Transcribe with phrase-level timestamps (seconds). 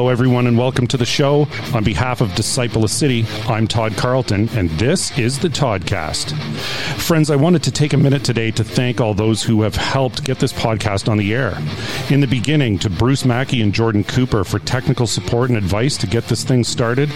[0.00, 1.46] Hello, everyone, and welcome to the show.
[1.74, 6.32] On behalf of Disciple of City, I'm Todd Carlton, and this is the Toddcast.
[6.98, 10.24] Friends, I wanted to take a minute today to thank all those who have helped
[10.24, 11.58] get this podcast on the air.
[12.08, 16.06] In the beginning, to Bruce Mackey and Jordan Cooper for technical support and advice to
[16.06, 17.10] get this thing started,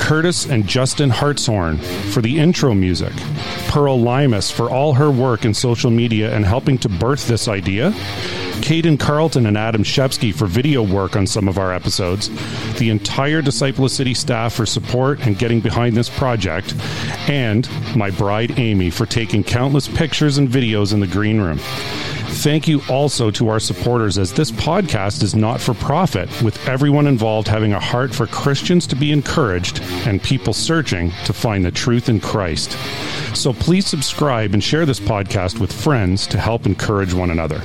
[0.00, 1.78] Curtis and Justin Hartshorn
[2.10, 3.12] for the intro music,
[3.68, 7.94] Pearl Limas for all her work in social media and helping to birth this idea.
[8.58, 12.28] Caden Carlton and Adam Shepsky for video work on some of our episodes,
[12.78, 16.74] the entire Disciple City staff for support and getting behind this project,
[17.28, 21.58] and my bride Amy for taking countless pictures and videos in the green room.
[22.30, 27.06] Thank you also to our supporters, as this podcast is not for profit, with everyone
[27.06, 31.70] involved having a heart for Christians to be encouraged and people searching to find the
[31.70, 32.76] truth in Christ.
[33.34, 37.60] So please subscribe and share this podcast with friends to help encourage one another.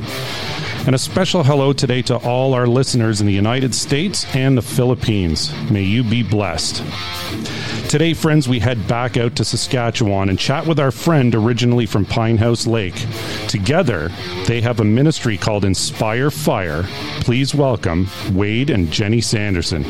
[0.86, 4.62] And a special hello today to all our listeners in the United States and the
[4.62, 5.54] Philippines.
[5.72, 6.84] May you be blessed.
[7.90, 12.04] Today, friends, we head back out to Saskatchewan and chat with our friend originally from
[12.06, 12.96] Pinehouse Lake.
[13.48, 14.12] Together,
[14.46, 16.84] they have a ministry called Inspire Fire.
[17.22, 19.84] Please welcome Wade and Jenny Sanderson.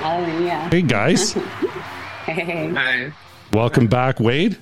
[0.00, 0.68] Hallelujah.
[0.70, 1.36] Hey, guys.
[2.22, 2.68] Hey.
[2.70, 3.12] Hi.
[3.52, 4.56] Welcome back, Wade.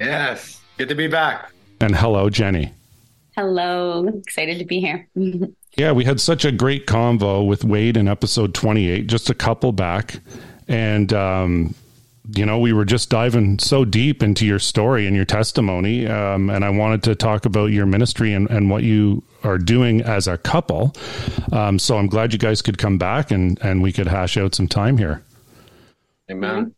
[0.00, 0.58] Yes.
[0.78, 1.52] Good to be back.
[1.80, 2.72] And hello, Jenny.
[3.36, 4.08] Hello.
[4.08, 5.08] Excited to be here.
[5.76, 9.70] Yeah, we had such a great convo with Wade in episode 28, just a couple
[9.70, 10.18] back.
[10.66, 11.74] And, um,
[12.34, 16.04] you know, we were just diving so deep into your story and your testimony.
[16.08, 20.00] Um, and I wanted to talk about your ministry and, and what you are doing
[20.00, 20.96] as a couple.
[21.52, 24.56] Um, so I'm glad you guys could come back and, and we could hash out
[24.56, 25.22] some time here.
[26.28, 26.74] Amen.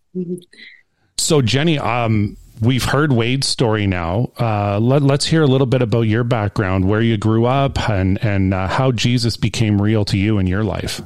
[1.17, 4.33] So, Jenny, um, we've heard Wade's story now.
[4.39, 8.23] Uh, let, us hear a little bit about your background, where you grew up, and
[8.23, 11.01] and uh, how Jesus became real to you in your life.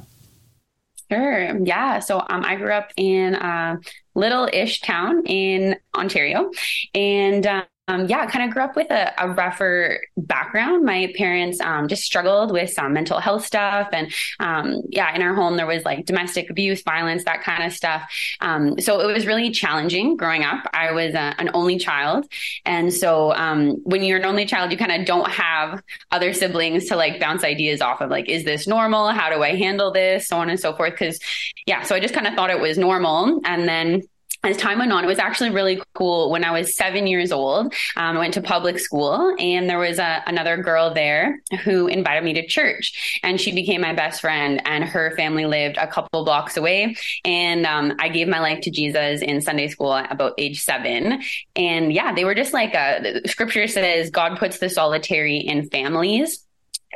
[1.10, 1.58] Sure.
[1.64, 2.00] Yeah.
[2.00, 3.78] So um, I grew up in a
[4.14, 6.50] little-ish town in Ontario,
[6.94, 7.46] and
[7.86, 10.84] um, yeah, kind of grew up with a, a rougher background.
[10.84, 13.88] My parents um, just struggled with some mental health stuff.
[13.92, 17.74] And um, yeah, in our home, there was like domestic abuse, violence, that kind of
[17.74, 18.10] stuff.
[18.40, 20.64] Um, so it was really challenging growing up.
[20.72, 22.26] I was a, an only child.
[22.64, 26.86] And so um, when you're an only child, you kind of don't have other siblings
[26.86, 29.10] to like bounce ideas off of like, is this normal?
[29.10, 30.28] How do I handle this?
[30.28, 30.96] So on and so forth.
[30.96, 31.18] Cause
[31.66, 33.42] yeah, so I just kind of thought it was normal.
[33.44, 34.02] And then
[34.44, 36.30] as time went on, it was actually really cool.
[36.30, 39.98] When I was seven years old, um, I went to public school, and there was
[39.98, 44.60] a, another girl there who invited me to church, and she became my best friend.
[44.66, 48.70] And her family lived a couple blocks away, and um, I gave my life to
[48.70, 51.22] Jesus in Sunday school at about age seven.
[51.56, 56.43] And yeah, they were just like a, Scripture says God puts the solitary in families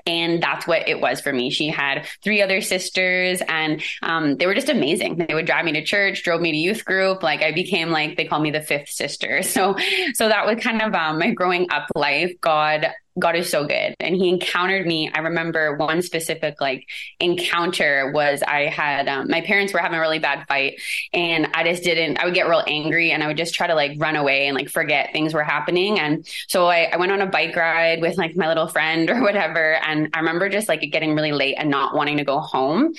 [0.07, 1.51] and that's what it was for me.
[1.51, 5.17] She had three other sisters, and um, they were just amazing.
[5.17, 7.23] They would drive me to church, drove me to youth group.
[7.23, 9.43] Like I became like they call me the fifth sister.
[9.59, 9.75] So,
[10.15, 12.33] so that was kind of um, my growing up life.
[12.41, 12.87] God
[13.19, 13.95] God is so good.
[14.01, 15.11] And he encountered me.
[15.13, 16.89] I remember one specific like
[17.21, 20.81] encounter was I had um, my parents were having a really bad fight
[21.13, 23.75] and I just didn't, I would get real angry and I would just try to
[23.75, 25.99] like run away and like forget things were happening.
[25.99, 29.23] And so I, I went on a bike ride with like my little friend or
[29.23, 29.75] whatever.
[29.75, 32.95] And I remember just like getting really late and not wanting to go home.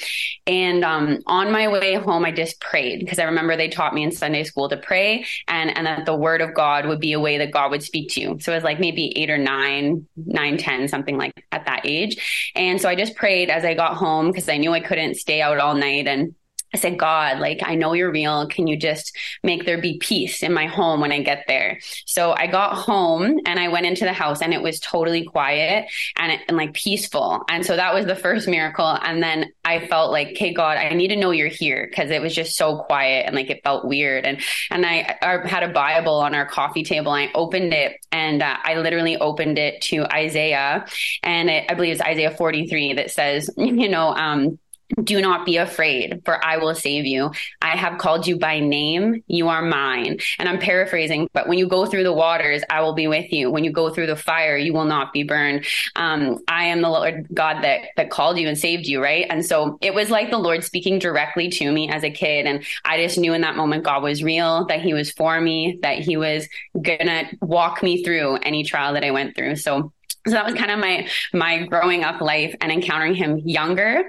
[0.48, 4.04] And um, on my way home, I just prayed because I remember they taught me
[4.04, 7.20] in Sunday school to pray and, and that the word of God would be a
[7.20, 8.40] way that God would speak to you.
[8.40, 12.52] So it was like maybe eight or nine nine, 10, something like at that age.
[12.56, 15.42] And so I just prayed as I got home because I knew I couldn't stay
[15.42, 16.36] out all night and
[16.74, 18.48] I said, God, like, I know you're real.
[18.48, 21.80] Can you just make there be peace in my home when I get there?
[22.06, 25.90] So I got home and I went into the house and it was totally quiet
[26.18, 27.44] and, and like peaceful.
[27.50, 28.98] And so that was the first miracle.
[29.02, 32.22] And then I felt like, okay, God, I need to know you're here because it
[32.22, 34.26] was just so quiet and like it felt weird.
[34.26, 34.40] And,
[34.70, 38.44] and I, I had a Bible on our coffee table and I opened it and
[38.44, 40.86] uh, I literally opened it to Isaiah
[41.24, 44.60] and it, I believe it's Isaiah 43 that says, you know, um,
[45.04, 47.32] do not be afraid, for I will save you.
[47.62, 49.24] I have called you by name.
[49.28, 50.18] You are mine.
[50.38, 53.52] And I'm paraphrasing, but when you go through the waters, I will be with you.
[53.52, 55.66] When you go through the fire, you will not be burned.
[55.96, 59.26] Um, I am the Lord God that that called you and saved you, right?
[59.30, 62.46] And so it was like the Lord speaking directly to me as a kid.
[62.46, 65.80] And I just knew in that moment God was real, that He was for me,
[65.82, 66.48] that He was
[66.82, 69.58] gonna walk me through any trial that I went through.
[69.58, 69.94] So
[70.28, 74.04] so that was kind of my my growing up life and encountering him younger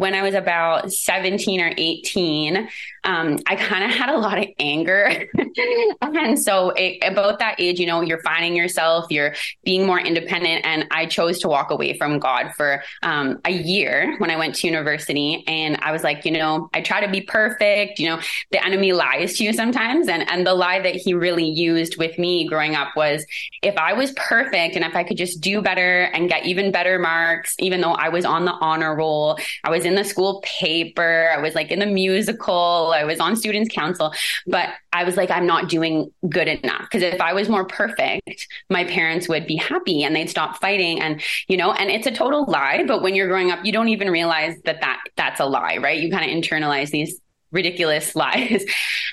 [0.00, 2.70] when I was about 17 or 18,
[3.04, 5.26] um, I kind of had a lot of anger.
[6.02, 10.64] and so it, about that age, you know, you're finding yourself, you're being more independent.
[10.64, 14.54] And I chose to walk away from God for um, a year when I went
[14.56, 15.44] to university.
[15.46, 17.98] And I was like, you know, I try to be perfect.
[17.98, 18.20] You know,
[18.52, 20.08] the enemy lies to you sometimes.
[20.08, 23.26] And, and the lie that he really used with me growing up was
[23.62, 26.98] if I was perfect and if I could just do better and get even better
[26.98, 31.30] marks, even though I was on the honor roll, I was in the school paper,
[31.34, 34.12] I was like in the musical, I was on students council,
[34.46, 36.88] but I was like, I'm not doing good enough.
[36.90, 41.00] Cause if I was more perfect, my parents would be happy and they'd stop fighting.
[41.00, 42.84] And, you know, and it's a total lie.
[42.86, 45.98] But when you're growing up, you don't even realize that, that that's a lie, right?
[45.98, 47.20] You kind of internalize these
[47.52, 48.64] ridiculous lies.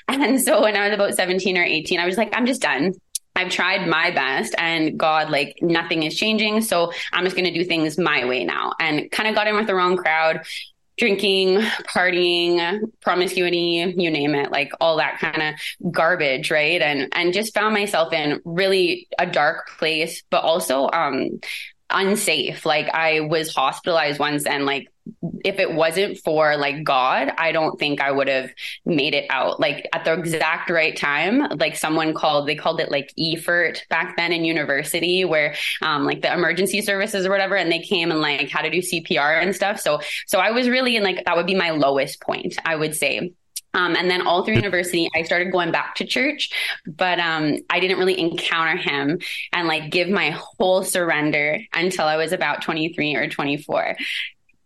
[0.08, 2.94] And so when I was about 17 or 18, I was like, I'm just done.
[3.38, 6.62] I've tried my best and God, like nothing is changing.
[6.62, 9.54] So I'm just going to do things my way now and kind of got in
[9.54, 10.40] with the wrong crowd,
[10.96, 11.58] drinking,
[11.94, 16.50] partying, promiscuity, you name it, like all that kind of garbage.
[16.50, 16.82] Right.
[16.82, 21.38] And, and just found myself in really a dark place, but also, um,
[21.90, 22.66] unsafe.
[22.66, 24.88] Like I was hospitalized once and like
[25.44, 28.50] if it wasn't for like God, I don't think I would have
[28.84, 29.58] made it out.
[29.58, 34.16] Like at the exact right time, like someone called, they called it like EFERT back
[34.16, 38.20] then in university, where um, like the emergency services or whatever, and they came and
[38.20, 39.80] like how to do CPR and stuff.
[39.80, 42.94] So, so I was really in like that would be my lowest point, I would
[42.94, 43.32] say.
[43.74, 46.50] Um, and then all through university, I started going back to church,
[46.86, 49.18] but um, I didn't really encounter him
[49.52, 53.96] and like give my whole surrender until I was about 23 or 24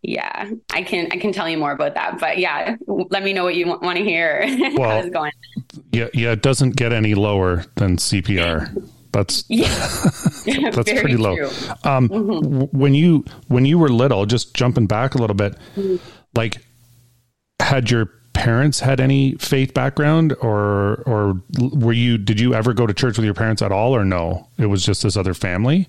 [0.02, 3.44] yeah i can i can tell you more about that but yeah let me know
[3.44, 4.44] what you want to hear.
[4.76, 5.10] Well
[5.92, 9.68] yeah yeah it doesn't get any lower than cpr that's yeah.
[10.70, 11.34] that's pretty low.
[11.84, 12.76] um, mm-hmm.
[12.76, 15.96] when you when you were little just jumping back a little bit mm-hmm.
[16.34, 16.64] like
[17.60, 22.86] had your parents had any faith background or or were you did you ever go
[22.86, 24.48] to church with your parents at all or no?
[24.58, 25.88] It was just this other family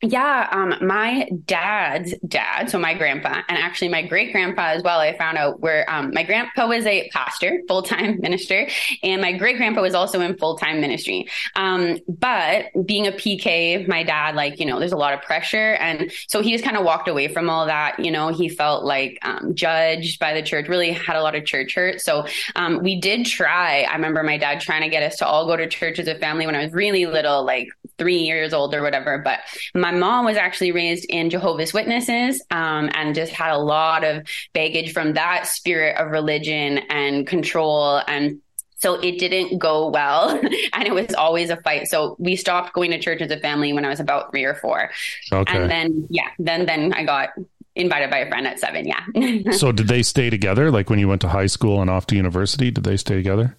[0.00, 5.00] yeah, um, my dad's dad, so my grandpa, and actually my great grandpa as well.
[5.00, 8.68] I found out where um, my grandpa was a pastor, full time minister,
[9.02, 11.26] and my great grandpa was also in full time ministry.
[11.56, 15.74] Um, but being a PK, my dad, like you know, there's a lot of pressure,
[15.74, 17.98] and so he just kind of walked away from all that.
[17.98, 20.68] You know, he felt like um, judged by the church.
[20.68, 22.00] Really had a lot of church hurt.
[22.00, 22.24] So
[22.54, 23.82] um, we did try.
[23.82, 26.14] I remember my dad trying to get us to all go to church as a
[26.14, 27.68] family when I was really little, like
[27.98, 29.18] three years old or whatever.
[29.18, 29.40] But
[29.74, 34.26] my mom was actually raised in Jehovah's Witnesses um, and just had a lot of
[34.52, 38.40] baggage from that spirit of religion and control and
[38.80, 40.30] so it didn't go well
[40.72, 41.88] and it was always a fight.
[41.88, 44.54] So we stopped going to church as a family when I was about three or
[44.54, 44.90] four.
[45.32, 45.56] Okay.
[45.56, 47.30] And then, yeah, then, then I got
[47.74, 48.86] invited by a friend at seven.
[48.86, 49.50] Yeah.
[49.52, 50.70] so did they stay together?
[50.70, 53.56] Like when you went to high school and off to university, did they stay together?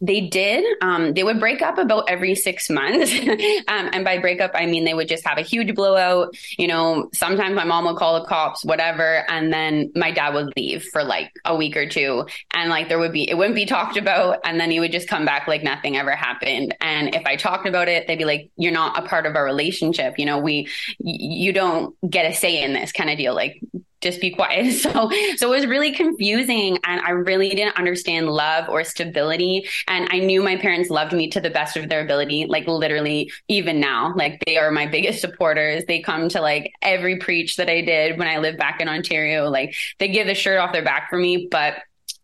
[0.00, 0.64] They did.
[0.82, 3.12] Um, they would break up about every six months.
[3.68, 6.34] um, and by breakup, I mean they would just have a huge blowout.
[6.58, 9.24] You know, sometimes my mom would call the cops, whatever.
[9.30, 12.26] And then my dad would leave for like a week or two.
[12.52, 14.40] And like there would be, it wouldn't be talked about.
[14.44, 16.76] And then he would just come back like nothing ever happened.
[16.80, 19.44] And if I talked about it, they'd be like, you're not a part of our
[19.44, 20.18] relationship.
[20.18, 20.68] You know, we,
[20.98, 23.34] you don't get a say in this kind of deal.
[23.34, 23.60] Like
[24.06, 24.74] just be quiet.
[24.86, 29.66] So, so it was really confusing and I really didn't understand love or stability.
[29.88, 33.32] And I knew my parents loved me to the best of their ability, like literally
[33.48, 35.84] even now, like they are my biggest supporters.
[35.86, 39.48] They come to like every preach that I did when I lived back in Ontario.
[39.50, 41.74] Like they give the shirt off their back for me, but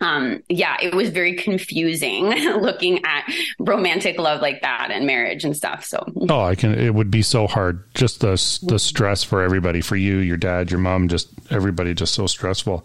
[0.02, 2.30] um, yeah, it was very confusing
[2.60, 3.24] looking at
[3.58, 5.84] romantic love like that and marriage and stuff.
[5.84, 7.84] So, oh, I can, it would be so hard.
[7.94, 8.32] Just the,
[8.66, 12.84] the stress for everybody, for you, your dad, your mom, just everybody, just so stressful.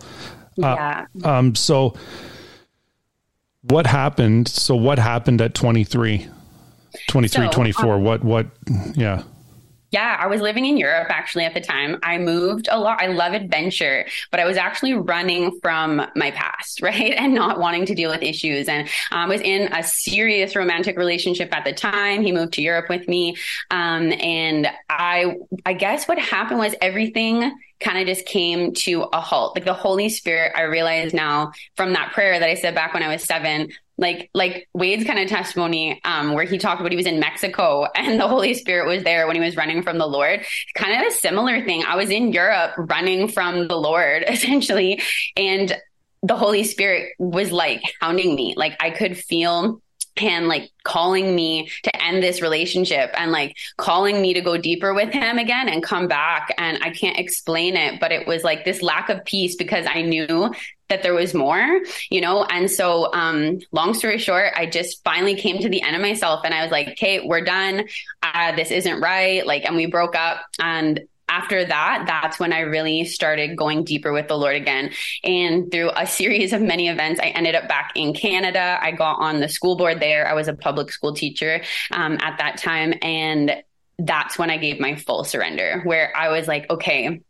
[0.62, 1.06] Uh, yeah.
[1.24, 1.96] Um, so
[3.64, 4.48] what happened?
[4.48, 6.28] So what happened at 23,
[7.08, 7.94] 23, so, 24?
[7.94, 8.48] Um, what, what,
[8.94, 9.24] yeah.
[9.92, 11.98] Yeah, I was living in Europe actually at the time.
[12.04, 13.02] I moved a lot.
[13.02, 17.14] I love adventure, but I was actually running from my past, right?
[17.14, 18.68] And not wanting to deal with issues.
[18.68, 22.22] And I um, was in a serious romantic relationship at the time.
[22.22, 23.38] He moved to Europe with me.
[23.72, 29.22] Um, and I, I guess what happened was everything kind of just came to a
[29.22, 29.56] halt.
[29.56, 33.04] Like the Holy Spirit, I realize now from that prayer that I said back when
[33.04, 36.98] I was seven, like like Wade's kind of testimony, um, where he talked about he
[36.98, 40.08] was in Mexico and the Holy Spirit was there when he was running from the
[40.08, 40.46] Lord.
[40.76, 41.84] Kind of a similar thing.
[41.84, 45.02] I was in Europe running from the Lord essentially,
[45.36, 45.76] and
[46.24, 48.54] the Holy Spirit was like hounding me.
[48.58, 49.82] Like I could feel
[50.20, 54.94] and like calling me to end this relationship and like calling me to go deeper
[54.94, 56.54] with him again and come back.
[56.58, 60.02] And I can't explain it, but it was like this lack of peace because I
[60.02, 60.52] knew
[60.90, 62.46] that there was more, you know?
[62.46, 66.42] And so, um, long story short, I just finally came to the end of myself
[66.44, 67.88] and I was like, okay, we're done.
[68.22, 69.46] Uh, this isn't right.
[69.46, 74.14] Like, and we broke up and after that, that's when I really started going deeper
[74.14, 74.92] with the Lord again.
[75.24, 78.80] And through a series of many events, I ended up back in Canada.
[78.82, 80.28] I got on the school board there.
[80.28, 82.94] I was a public school teacher um, at that time.
[83.02, 83.62] And
[84.00, 87.22] that's when I gave my full surrender, where I was like, okay,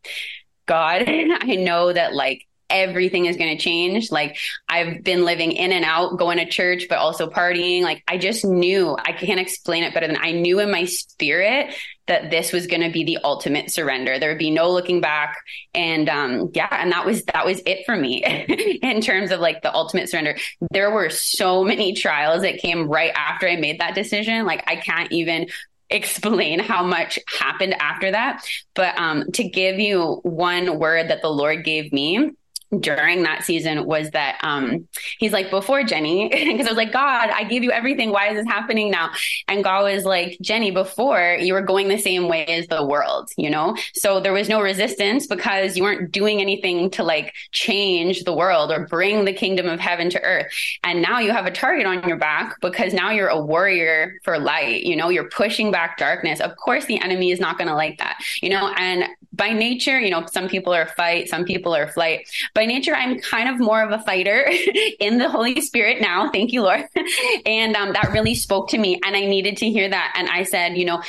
[0.68, 4.12] God, I know that like everything is going to change.
[4.12, 7.82] Like I've been living in and out, going to church, but also partying.
[7.82, 11.74] Like I just knew, I can't explain it better than I knew in my spirit
[12.08, 14.18] that this was going to be the ultimate surrender.
[14.18, 15.38] There would be no looking back.
[15.74, 18.24] And um, yeah, and that was that was it for me
[18.82, 20.38] in terms of like the ultimate surrender.
[20.72, 24.46] There were so many trials that came right after I made that decision.
[24.46, 25.48] Like I can't even
[25.90, 28.46] explain how much happened after that.
[28.74, 32.32] But um, to give you one word that the Lord gave me
[32.80, 34.88] during that season was that um
[35.20, 38.12] he's like before Jenny because I was like God I gave you everything.
[38.12, 39.12] Why is this happening now?
[39.48, 43.30] And God was like Jenny before you were going the same way as the world
[43.38, 43.76] you know?
[43.94, 48.72] So there was no resistance because you weren't doing anything to like change the world
[48.72, 50.48] or bring the kingdom of heaven to earth.
[50.84, 54.38] And now you have a target on your back because now you're a warrior for
[54.38, 55.10] light you know?
[55.10, 56.42] You're pushing back darkness.
[56.42, 58.74] Of course the enemy is not going to like that you know?
[58.78, 62.28] And by nature you know some people are fight some people are flight
[62.58, 64.50] by nature, I'm kind of more of a fighter
[65.00, 66.32] in the Holy Spirit now.
[66.32, 66.86] Thank you, Lord.
[67.46, 69.00] and um, that really spoke to me.
[69.06, 70.14] And I needed to hear that.
[70.18, 71.04] And I said, you know,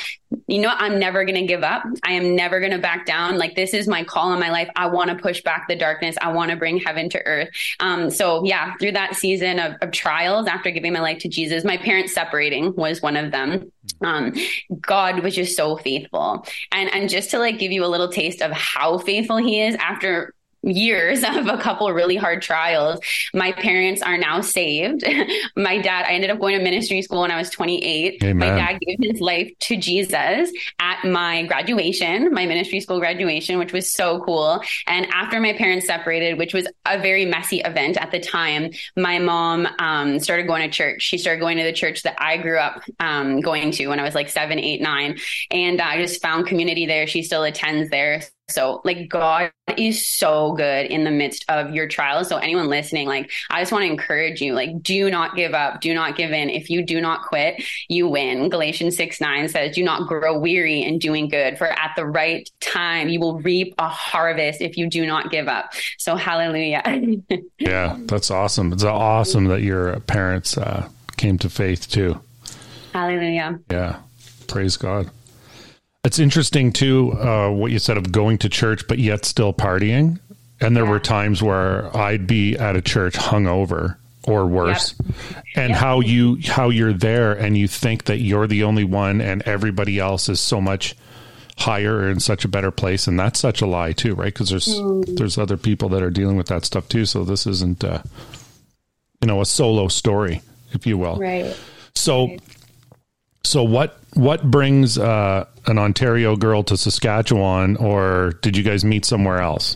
[0.47, 1.83] you know, I'm never going to give up.
[2.03, 3.39] I am never going to back down.
[3.39, 4.69] Like this is my call in my life.
[4.75, 6.15] I want to push back the darkness.
[6.21, 7.49] I want to bring heaven to earth.
[7.79, 11.63] Um, so yeah, through that season of, of, trials after giving my life to Jesus,
[11.63, 13.71] my parents separating was one of them.
[14.03, 14.35] Um,
[14.79, 16.45] God was just so faithful.
[16.71, 19.75] And, and just to like give you a little taste of how faithful he is
[19.79, 22.99] after years of a couple really hard trials.
[23.33, 25.03] My parents are now saved.
[25.55, 28.23] my dad, I ended up going to ministry school when I was 28.
[28.23, 28.37] Amen.
[28.37, 33.73] My dad gave his life to Jesus at my graduation, my ministry school graduation, which
[33.73, 34.61] was so cool.
[34.87, 39.19] And after my parents separated, which was a very messy event at the time, my
[39.19, 41.01] mom um, started going to church.
[41.01, 44.03] She started going to the church that I grew up um, going to when I
[44.03, 45.17] was like seven, eight, nine.
[45.51, 47.07] And I just found community there.
[47.07, 48.21] She still attends there.
[48.51, 52.27] So, like, God is so good in the midst of your trials.
[52.27, 55.81] So, anyone listening, like, I just want to encourage you, like, do not give up,
[55.81, 56.49] do not give in.
[56.49, 58.49] If you do not quit, you win.
[58.49, 62.49] Galatians 6 9 says, Do not grow weary in doing good, for at the right
[62.59, 65.73] time you will reap a harvest if you do not give up.
[65.97, 66.83] So, hallelujah.
[67.59, 68.73] yeah, that's awesome.
[68.73, 72.19] It's awesome that your parents uh, came to faith too.
[72.93, 73.59] Hallelujah.
[73.69, 73.99] Yeah.
[74.47, 75.11] Praise God.
[76.03, 80.19] It's interesting too uh, what you said of going to church but yet still partying.
[80.61, 80.89] And there yeah.
[80.89, 85.45] were times where I'd be at a church hungover or worse, yep.
[85.55, 85.79] and yep.
[85.79, 89.99] how you how you're there and you think that you're the only one and everybody
[89.99, 90.95] else is so much
[91.57, 94.33] higher or in such a better place, and that's such a lie too, right?
[94.33, 95.17] Because there's mm.
[95.17, 97.05] there's other people that are dealing with that stuff too.
[97.05, 98.01] So this isn't uh,
[99.21, 100.41] you know a solo story,
[100.71, 101.17] if you will.
[101.17, 101.57] Right.
[101.95, 102.27] So.
[102.27, 102.41] Right
[103.49, 109.05] so what what brings uh, an Ontario girl to Saskatchewan, or did you guys meet
[109.05, 109.75] somewhere else?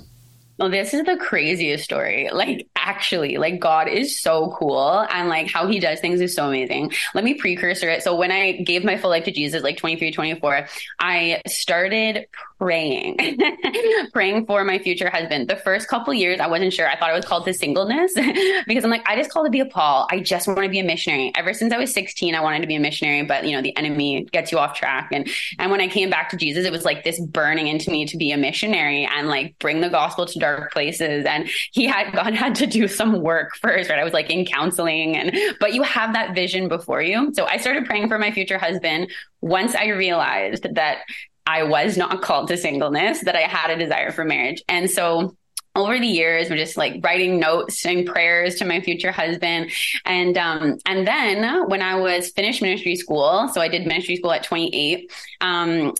[0.59, 2.29] Well, this is the craziest story.
[2.31, 4.99] Like, actually, like, God is so cool.
[5.09, 6.93] And like, how he does things is so amazing.
[7.15, 8.03] Let me precursor it.
[8.03, 10.67] So, when I gave my full life to Jesus, like 23, 24,
[10.99, 12.27] I started
[12.63, 13.17] praying,
[14.13, 15.49] praying for my future husband.
[15.49, 16.87] The first couple years, I wasn't sure.
[16.87, 18.13] I thought I was called to singleness
[18.67, 20.07] because I'm like, I just called to be a Paul.
[20.09, 21.33] I just want to be a missionary.
[21.35, 23.75] Ever since I was 16, I wanted to be a missionary, but you know, the
[23.75, 25.09] enemy gets you off track.
[25.11, 25.29] And
[25.59, 28.15] and when I came back to Jesus, it was like this burning into me to
[28.15, 31.25] be a missionary and like bring the gospel to dark places.
[31.25, 33.99] And he had God had to do some work first, right?
[33.99, 37.33] I was like in counseling and but you have that vision before you.
[37.33, 40.99] So I started praying for my future husband once I realized that
[41.45, 44.63] I was not called to singleness, that I had a desire for marriage.
[44.67, 45.35] And so
[45.75, 49.71] over the years we're just like writing notes and prayers to my future husband
[50.05, 54.31] and um and then when i was finished ministry school so i did ministry school
[54.31, 55.93] at 28 um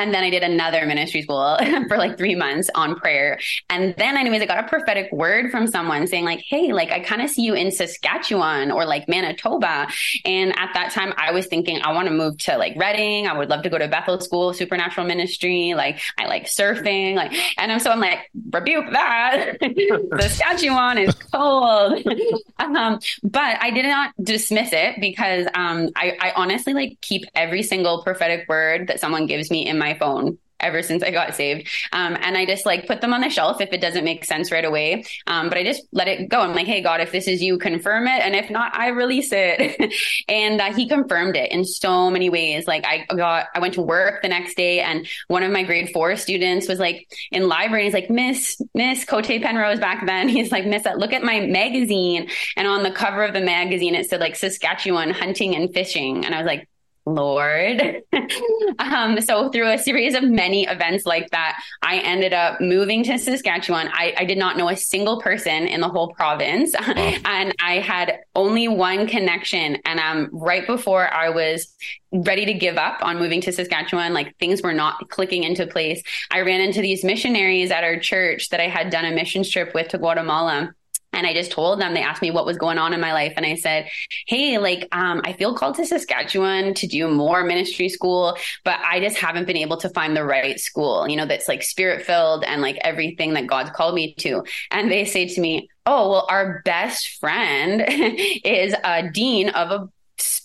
[0.00, 3.38] And then I did another ministry school for like three months on prayer.
[3.68, 7.00] And then, anyways, I got a prophetic word from someone saying, like, hey, like, I
[7.00, 9.88] kind of see you in Saskatchewan or like Manitoba.
[10.24, 13.26] And at that time, I was thinking, I want to move to like Redding.
[13.26, 15.74] I would love to go to Bethel School of Supernatural Ministry.
[15.74, 17.14] Like, I like surfing.
[17.14, 19.58] Like, and I'm so I'm like, rebuke that.
[20.18, 22.06] Saskatchewan is cold.
[22.58, 27.62] um, but I did not dismiss it because um, I, I honestly like keep every
[27.62, 31.68] single prophetic word that someone gives me in my phone ever since I got saved.
[31.92, 34.52] Um, and I just like put them on the shelf if it doesn't make sense
[34.52, 35.04] right away.
[35.26, 36.40] Um, but I just let it go.
[36.40, 38.22] I'm like, hey, God, if this is you, confirm it.
[38.22, 39.92] And if not, I release it.
[40.28, 42.66] and uh, he confirmed it in so many ways.
[42.66, 45.90] Like I got, I went to work the next day and one of my grade
[45.92, 47.84] four students was like in library.
[47.84, 50.28] He's like, Miss, Miss Cote Penrose back then.
[50.40, 52.28] He's like, Miss, look at my magazine.
[52.56, 56.24] And on the cover of the magazine, it said like Saskatchewan hunting and fishing.
[56.24, 56.68] And I was like,
[57.06, 58.02] Lord.
[58.78, 63.18] um, so through a series of many events like that, I ended up moving to
[63.18, 63.88] Saskatchewan.
[63.92, 66.94] I, I did not know a single person in the whole province, wow.
[66.96, 69.78] and I had only one connection.
[69.84, 71.74] And um, right before I was
[72.12, 76.02] ready to give up on moving to Saskatchewan, like things were not clicking into place.
[76.30, 79.74] I ran into these missionaries at our church that I had done a mission trip
[79.74, 80.74] with to Guatemala
[81.12, 83.32] and I just told them, they asked me what was going on in my life.
[83.36, 83.88] And I said,
[84.26, 89.00] Hey, like, um, I feel called to Saskatchewan to do more ministry school, but I
[89.00, 92.44] just haven't been able to find the right school, you know, that's like spirit filled
[92.44, 94.44] and like everything that God's called me to.
[94.70, 97.82] And they say to me, Oh, well, our best friend
[98.44, 99.88] is a dean of a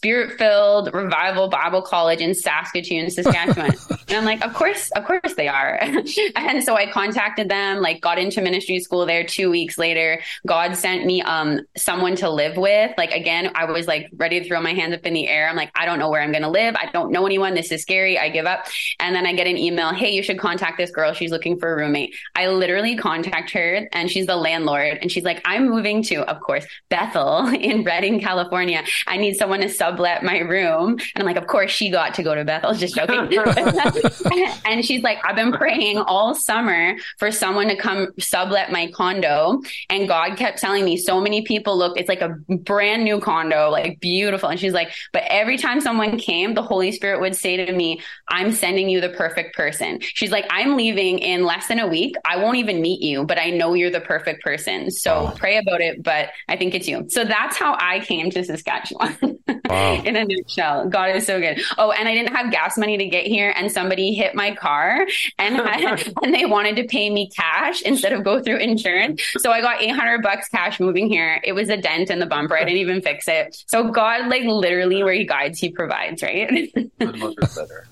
[0.06, 3.72] spirit filled revival Bible college in Saskatoon, Saskatchewan.
[4.08, 5.80] and I'm like, of course, of course they are.
[6.36, 10.22] and so I contacted them, like got into ministry school there two weeks later.
[10.46, 12.96] God sent me um someone to live with.
[13.00, 15.50] Like again, I was like ready to throw my hands up in the air.
[15.50, 16.76] I'm like, I don't know where I'm gonna live.
[16.76, 17.56] I don't know anyone.
[17.56, 18.20] This is scary.
[18.20, 18.68] I give up.
[19.00, 21.14] And then I get an email, hey, you should contact this girl.
[21.14, 22.14] She's looking for a roommate.
[22.36, 25.00] I literally contact her and she's the landlord.
[25.02, 28.84] And she's like, I'm moving to, of course, Bethel in Redding, California.
[29.08, 30.92] I need someone to sublet my room.
[30.92, 32.70] And I'm like, of course she got to go to Bethel.
[32.70, 33.16] I was just joking.
[34.66, 39.62] and she's like, I've been praying all summer for someone to come sublet my condo.
[39.90, 43.70] And God kept telling me so many people look, it's like a brand new condo,
[43.70, 44.50] like beautiful.
[44.50, 48.02] And she's like, but every time someone came, the Holy Spirit would say to me,
[48.28, 50.00] I'm sending you the perfect person.
[50.02, 52.16] She's like, I'm leaving in less than a week.
[52.26, 54.92] I won't even meet you, but I know you're the perfect person.
[54.92, 55.38] So oh.
[55.38, 56.04] pray about it.
[56.04, 57.06] But I think it's you.
[57.10, 59.18] So that's how I came to Saskatchewan.
[59.22, 59.36] Wow.
[59.94, 60.90] in a nutshell.
[60.90, 61.62] God is so good.
[61.78, 65.06] Oh, and I didn't have gas money to get here, and somebody hit my car,
[65.38, 69.22] and I, and they wanted to pay me cash instead of go through insurance.
[69.38, 71.42] So I got eight hundred bucks cash moving here.
[71.44, 72.58] It was a dent in the bumper.
[72.58, 73.56] I didn't even fix it.
[73.68, 76.22] So God, like literally, where He guides, He provides.
[76.24, 76.72] Right.
[77.00, 77.88] letter?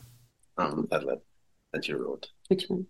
[0.57, 1.03] Um, that
[1.71, 2.29] that you wrote.
[2.47, 2.87] Which one?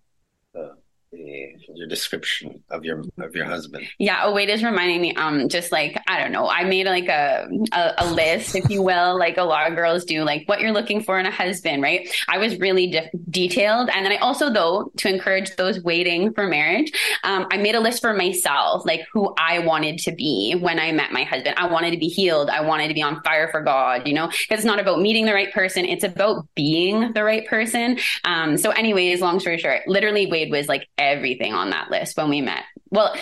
[1.13, 3.87] Your description of your of your husband.
[3.99, 5.15] Yeah, oh wait is reminding me.
[5.15, 8.81] Um, just like I don't know, I made like a, a, a list, if you
[8.81, 11.81] will, like a lot of girls do, like what you're looking for in a husband,
[11.81, 12.07] right?
[12.27, 16.47] I was really de- detailed, and then I also though to encourage those waiting for
[16.47, 16.91] marriage,
[17.23, 20.91] um, I made a list for myself, like who I wanted to be when I
[20.91, 21.55] met my husband.
[21.57, 22.49] I wanted to be healed.
[22.49, 24.07] I wanted to be on fire for God.
[24.07, 27.97] You know, it's not about meeting the right person; it's about being the right person.
[28.23, 32.29] Um, so, anyways, long story short, literally Wade was like everything on that list when
[32.29, 32.63] we met.
[32.89, 33.15] Well,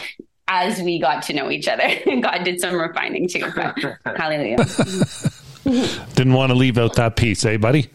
[0.47, 1.87] as we got to know each other,
[2.21, 3.51] God did some refining too.
[3.55, 3.77] But
[4.17, 4.57] hallelujah.
[6.15, 7.89] Didn't want to leave out that piece, eh, buddy?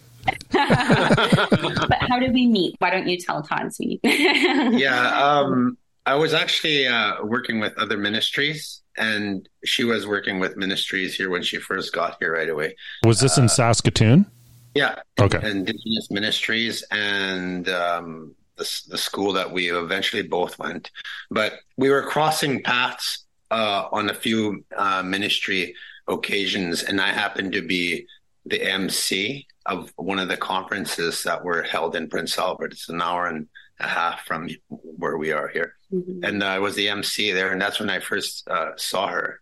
[0.51, 2.77] but how did we meet?
[2.79, 4.01] Why don't you tell Todd, sweetie?
[4.03, 10.57] yeah, um, I was actually uh, working with other ministries, and she was working with
[10.57, 12.77] ministries here when she first got here right away.
[13.05, 14.27] Was this uh, in Saskatoon?
[14.75, 14.97] Yeah.
[15.19, 15.39] Okay.
[15.51, 20.91] Indigenous ministries and um, the, the school that we eventually both went.
[21.31, 25.75] But we were crossing paths uh, on a few uh, ministry
[26.09, 28.07] occasions, and I happened to be
[28.45, 32.73] the MC of one of the conferences that were held in Prince Albert.
[32.73, 33.49] It's an hour and
[33.81, 36.25] a half from where we are here, mm-hmm.
[36.25, 39.41] and uh, I was the MC there, and that's when I first uh, saw her.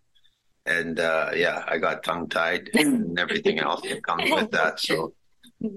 [0.67, 4.79] And uh, yeah, I got tongue tied and everything else that comes with that.
[4.79, 5.13] So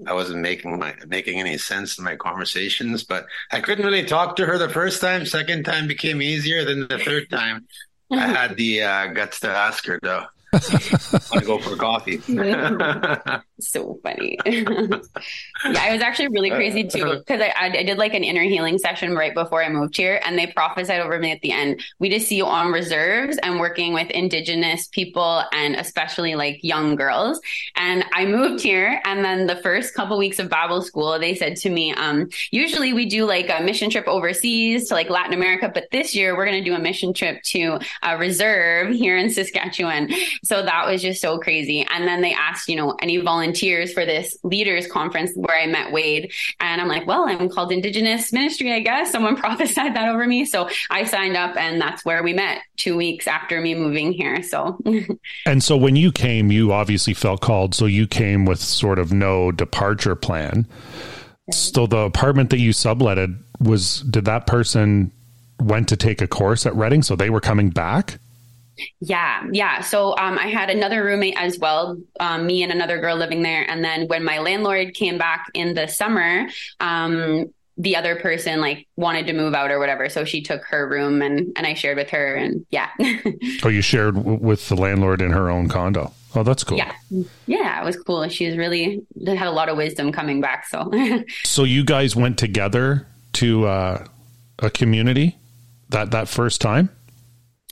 [0.05, 4.35] I wasn't making my making any sense in my conversations, but I couldn't really talk
[4.35, 5.25] to her the first time.
[5.25, 7.65] Second time became easier than the third time.
[8.11, 10.25] I had the uh, guts to ask her though.
[10.53, 12.19] want to go for coffee.
[13.59, 14.37] so funny.
[14.45, 18.79] yeah, it was actually really crazy too because I, I did like an inner healing
[18.79, 21.83] session right before I moved here, and they prophesied over me at the end.
[21.99, 26.95] We just see you on reserves and working with Indigenous people and especially like young
[26.95, 27.39] girls.
[27.75, 31.57] And I moved here, and then the first couple weeks of Bible school, they said
[31.57, 35.69] to me, um, usually we do like a mission trip overseas to like Latin America,
[35.71, 39.29] but this year we're going to do a mission trip to a reserve here in
[39.29, 40.09] Saskatchewan.
[40.43, 41.85] So that was just so crazy.
[41.89, 45.91] And then they asked, you know, any volunteers for this leaders conference where I met
[45.91, 46.31] Wade.
[46.59, 49.11] And I'm like, well, I'm called Indigenous Ministry, I guess.
[49.11, 50.45] Someone prophesied that over me.
[50.45, 54.41] So I signed up and that's where we met two weeks after me moving here.
[54.43, 54.77] So,
[55.45, 57.75] and so when you came, you obviously felt called.
[57.75, 60.67] So you came with sort of no departure plan.
[61.51, 65.11] So the apartment that you subletted was, did that person
[65.59, 67.03] went to take a course at Redding?
[67.03, 68.19] So they were coming back?
[68.99, 69.81] Yeah, yeah.
[69.81, 73.69] So um, I had another roommate as well, um, me and another girl living there.
[73.69, 76.47] And then when my landlord came back in the summer,
[76.79, 80.87] um, the other person like wanted to move out or whatever, so she took her
[80.87, 82.35] room and and I shared with her.
[82.35, 82.89] And yeah.
[83.63, 86.13] oh, you shared w- with the landlord in her own condo.
[86.35, 86.77] Oh, that's cool.
[86.77, 86.93] Yeah,
[87.47, 88.27] yeah, it was cool.
[88.27, 90.67] She was really had a lot of wisdom coming back.
[90.67, 90.91] So.
[91.43, 94.05] so you guys went together to uh,
[94.59, 95.37] a community
[95.89, 96.89] that that first time.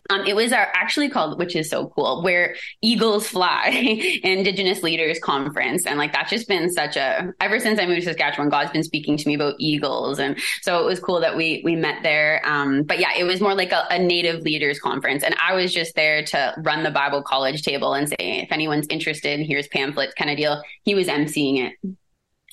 [0.09, 3.69] Um, it was our, actually called, which is so cool, where Eagles Fly
[4.23, 5.85] Indigenous Leaders Conference.
[5.85, 8.83] And like that's just been such a ever since I moved to Saskatchewan, God's been
[8.83, 10.19] speaking to me about eagles.
[10.19, 12.41] And so it was cool that we we met there.
[12.45, 15.23] Um, but yeah, it was more like a, a native leaders conference.
[15.23, 18.87] And I was just there to run the Bible college table and say, if anyone's
[18.89, 20.61] interested, here's pamphlets kind of deal.
[20.83, 21.95] He was emceeing it.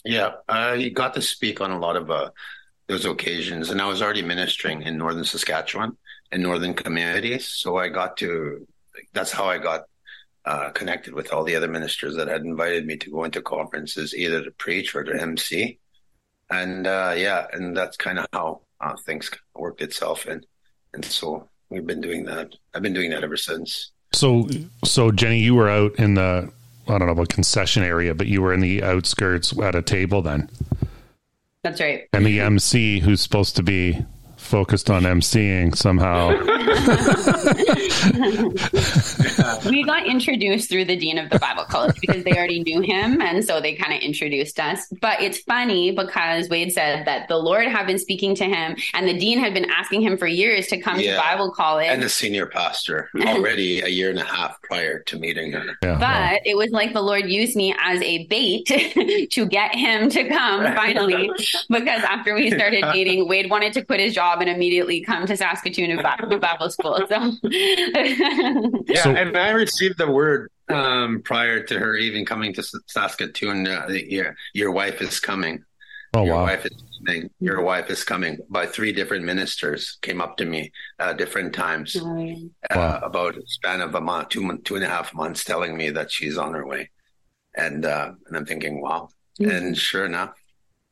[0.04, 2.30] Yeah, I got to speak on a lot of uh,
[2.88, 5.96] those occasions, and I was already ministering in northern Saskatchewan
[6.34, 7.46] in northern communities.
[7.46, 8.66] So I got to,
[9.12, 9.84] that's how I got
[10.44, 14.14] uh, connected with all the other ministers that had invited me to go into conferences,
[14.14, 15.78] either to preach or to MC.
[16.50, 20.26] And uh, yeah, and that's kind of how uh, things worked itself.
[20.26, 20.44] And
[20.92, 22.54] and so we've been doing that.
[22.74, 23.92] I've been doing that ever since.
[24.12, 24.48] So,
[24.84, 26.52] so Jenny, you were out in the
[26.86, 30.20] I don't know about concession area, but you were in the outskirts at a table
[30.20, 30.50] then.
[31.62, 32.06] That's right.
[32.12, 34.04] And the MC, who's supposed to be
[34.44, 36.30] focused on emceeing somehow.
[39.70, 43.20] we got introduced through the dean of the Bible college because they already knew him,
[43.22, 44.86] and so they kind of introduced us.
[45.00, 49.08] But it's funny because Wade said that the Lord had been speaking to him, and
[49.08, 51.16] the dean had been asking him for years to come yeah.
[51.16, 55.18] to Bible college, and the senior pastor already a year and a half prior to
[55.18, 55.76] meeting her.
[55.82, 58.66] Yeah, but it was like the Lord used me as a bait
[59.30, 61.30] to get him to come finally,
[61.68, 65.26] because after we started dating, Wade wanted to quit his job job and immediately come
[65.26, 66.98] to Saskatoon and to Bible school.
[67.08, 67.32] So,
[68.86, 73.66] yeah, so, and I received the word um, prior to her even coming to Saskatoon.
[73.66, 75.64] Uh, your your wife is coming.
[76.14, 76.42] Oh your wow!
[76.44, 77.30] Wife is coming.
[77.40, 78.38] Your wife is coming.
[78.48, 82.36] By three different ministers came up to me uh, different times uh,
[82.74, 83.00] wow.
[83.02, 86.10] about a span of a month, two two and a half months, telling me that
[86.10, 86.90] she's on her way,
[87.56, 89.08] and uh, and I'm thinking, wow.
[89.40, 89.50] Mm-hmm.
[89.50, 90.30] And sure enough,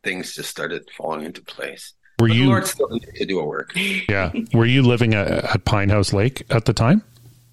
[0.03, 1.95] things just started falling into place.
[2.19, 3.73] Were but you Lord still needed to do a work?
[4.09, 4.33] Yeah.
[4.53, 7.03] Were you living at, at Pinehouse Lake at the time?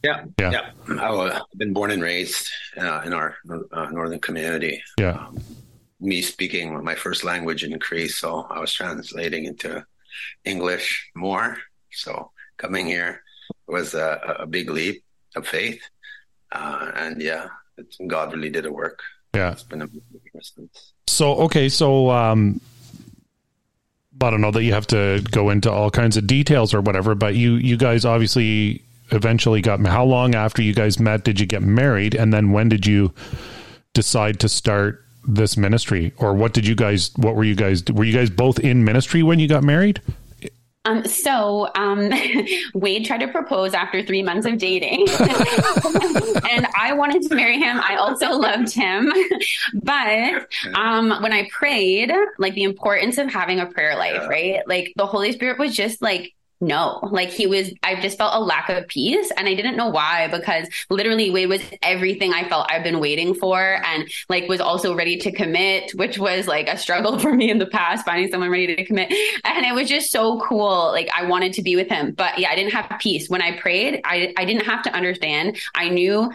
[0.04, 0.52] Yeah, yeah.
[0.88, 1.02] yeah.
[1.02, 3.36] I've been born and raised uh, in our
[3.72, 4.82] uh, northern community.
[4.98, 5.28] Yeah.
[5.28, 5.38] Um,
[6.00, 9.86] me speaking my first language in Cree, so I was translating into
[10.46, 11.58] English more.
[11.92, 13.22] So coming here
[13.68, 15.04] was a, a big leap
[15.36, 15.82] of faith,
[16.52, 17.48] uh, and yeah,
[18.08, 19.02] God really did a work.
[19.36, 20.02] Yeah, it's been a big
[21.08, 22.62] So okay, so um,
[24.22, 27.14] I don't know that you have to go into all kinds of details or whatever,
[27.14, 31.46] but you you guys obviously eventually got how long after you guys met did you
[31.46, 32.16] get married?
[32.16, 33.14] And then when did you
[33.94, 36.14] decide to start this ministry?
[36.18, 39.24] Or what did you guys what were you guys were you guys both in ministry
[39.24, 40.02] when you got married?
[40.86, 42.12] Um, so um,
[42.74, 45.08] Wade tried to propose after three months of dating,
[46.50, 47.80] and I wanted to marry him.
[47.80, 49.12] I also loved him,
[49.84, 54.66] but um, when I prayed, like the importance of having a prayer life, right?
[54.68, 58.40] Like the Holy Spirit was just like no like he was i just felt a
[58.40, 62.70] lack of peace and i didn't know why because literally wade was everything i felt
[62.70, 66.78] i've been waiting for and like was also ready to commit which was like a
[66.78, 69.12] struggle for me in the past finding someone ready to commit.
[69.44, 72.12] And it was just so cool like i wanted to be with him.
[72.12, 73.30] But yeah i didn't have peace.
[73.30, 75.58] When i prayed i, I didn't have to understand.
[75.76, 76.32] I knew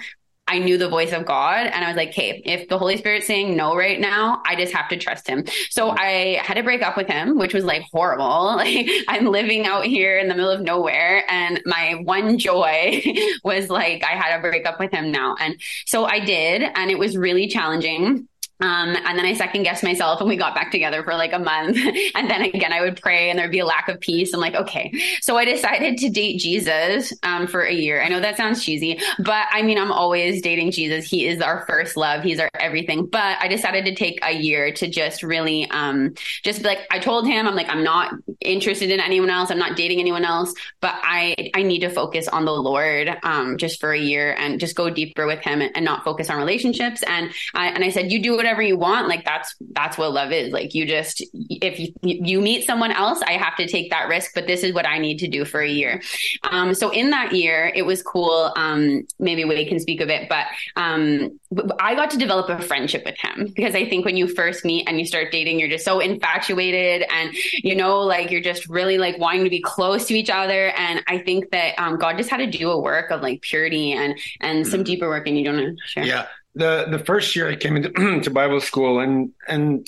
[0.47, 3.27] I knew the voice of God and I was like, okay, if the Holy Spirit's
[3.27, 5.45] saying no right now, I just have to trust him.
[5.71, 5.99] So mm-hmm.
[5.99, 8.25] I had to break up with him, which was like horrible.
[8.65, 13.03] Like I'm living out here in the middle of nowhere and my one joy
[13.45, 15.35] was like I had to break up with him now.
[15.39, 18.29] And so I did and it was really challenging
[18.61, 21.39] um, and then I second guessed myself and we got back together for like a
[21.39, 21.77] month.
[22.15, 24.33] and then again, I would pray and there'd be a lack of peace.
[24.33, 24.93] I'm like, okay.
[25.21, 28.03] So I decided to date Jesus um, for a year.
[28.03, 31.09] I know that sounds cheesy, but I mean, I'm always dating Jesus.
[31.09, 32.23] He is our first love.
[32.23, 33.07] He's our everything.
[33.07, 37.27] But I decided to take a year to just really, um, just like, I told
[37.27, 39.51] him, I'm like, I'm not interested in anyone else.
[39.51, 43.59] I'm not dating anyone else, but I, I need to focus on the Lord, um,
[43.59, 46.39] just for a year and just go deeper with him and, and not focus on
[46.39, 47.03] relationships.
[47.03, 49.09] And I, and I said, you do whatever you want.
[49.09, 50.53] Like that's that's what love is.
[50.53, 54.33] Like you just if you, you meet someone else i have to take that risk
[54.35, 56.03] but this is what i need to do for a year.
[56.51, 58.53] Um, so in that year it was cool.
[58.57, 60.45] Um, maybe Wade can speak of it but
[60.77, 61.39] um,
[61.81, 64.87] i got to develop a friendship with him because i think when you first meet
[64.89, 68.99] and you start dating you're just so infatuated and you know like you're just really
[68.99, 70.69] like wanting to be close to each other.
[70.71, 73.93] And i think that um, god just had to do a work of like purity
[73.93, 74.85] and and some mm-hmm.
[74.85, 78.31] deeper work and you don't know share yeah the the first year I came into
[78.33, 79.87] Bible school, and and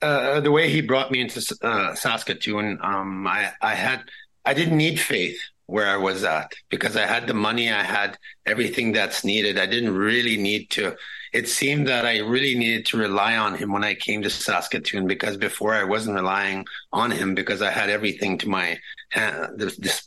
[0.00, 4.04] uh, the way he brought me into uh, Saskatoon, um, I I had
[4.44, 8.18] I didn't need faith where I was at because I had the money, I had
[8.44, 9.58] everything that's needed.
[9.58, 10.96] I didn't really need to.
[11.32, 15.06] It seemed that I really needed to rely on him when I came to Saskatoon
[15.06, 18.78] because before I wasn't relying on him because I had everything to my
[19.10, 19.58] hand,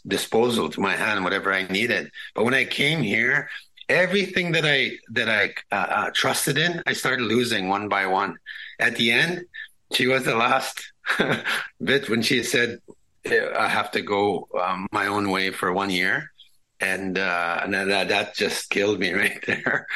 [0.06, 2.12] disposal to my hand, whatever I needed.
[2.36, 3.50] But when I came here,
[3.90, 8.38] everything that I that I uh, uh, trusted in, I started losing one by one.
[8.80, 9.46] At the end,
[9.94, 10.92] she was the last
[11.84, 12.80] bit when she said,
[13.26, 16.32] "I have to go um, my own way for one year."
[16.86, 19.88] And uh, and that that just killed me right there.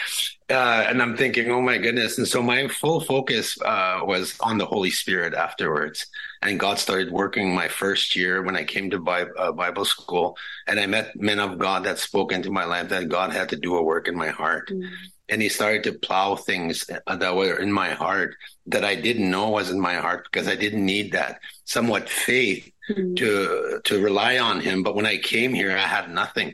[0.50, 2.18] Uh, and I'm thinking, oh my goodness!
[2.18, 6.08] And so my full focus uh, was on the Holy Spirit afterwards.
[6.42, 10.38] And God started working my first year when I came to Bible, uh, Bible school,
[10.68, 13.58] and I met men of God that spoke into my life that God had to
[13.58, 14.70] do a work in my heart.
[14.70, 14.94] Mm-hmm.
[15.32, 19.30] And he started to plow things uh, that were in my heart that I didn't
[19.30, 23.14] know was in my heart because I didn't need that somewhat faith mm-hmm.
[23.16, 24.84] to to rely on him.
[24.84, 26.54] But when I came here, I had nothing,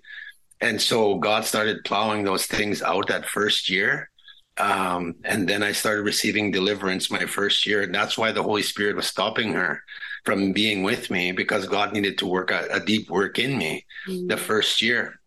[0.65, 4.09] and so God started plowing those things out that first year.
[4.57, 8.61] Um, and then I started receiving deliverance my first year, and that's why the Holy
[8.61, 9.83] Spirit was stopping her
[10.23, 13.85] from being with me because God needed to work a, a deep work in me
[14.07, 14.27] mm-hmm.
[14.27, 15.19] the first year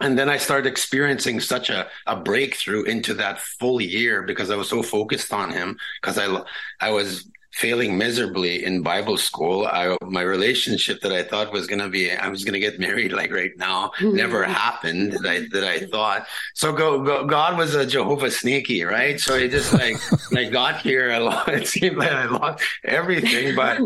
[0.00, 4.56] and then I started experiencing such a, a breakthrough into that full year because I
[4.56, 6.42] was so focused on him because I
[6.80, 9.66] I was failing miserably in Bible school.
[9.66, 12.78] I, my relationship that I thought was going to be, I was going to get
[12.86, 16.26] married like right now, never happened that I, that I thought.
[16.54, 19.18] So go, go, God was a Jehovah sneaky, right?
[19.18, 19.96] So he just like,
[20.32, 21.46] like got here a lot.
[21.56, 23.80] It seemed like I lost everything, but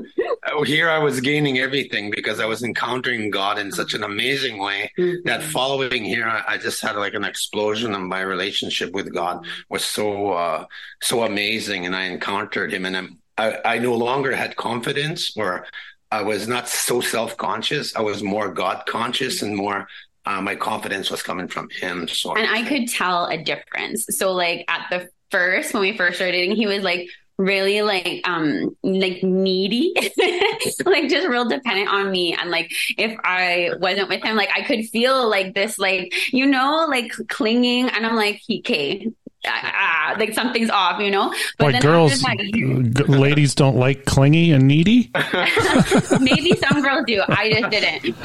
[0.67, 4.91] here I was gaining everything because I was encountering God in such an amazing way
[4.99, 5.27] mm-hmm.
[5.27, 9.47] that following here, I, I, just had like an explosion of my relationship with God
[9.69, 10.65] was so, uh,
[11.01, 11.87] so amazing.
[11.87, 15.67] And I encountered him and I'm, I, I no longer had confidence or
[16.11, 17.97] I was not so self conscious.
[17.97, 19.89] I was more God conscious and more
[20.27, 22.07] uh, my confidence was coming from him.
[22.07, 24.07] So and I could tell a difference.
[24.11, 27.09] So like at the first when we first started dating, he was like
[27.41, 29.95] really like um like needy
[30.85, 34.61] like just real dependent on me and like if i wasn't with him like i
[34.61, 39.11] could feel like this like you know like clinging and i'm like he okay
[39.47, 41.33] ah, like something's off, you know.
[41.59, 45.11] But like girls, that, g- ladies don't like clingy and needy.
[46.21, 47.23] Maybe some girls do.
[47.29, 48.17] I just didn't.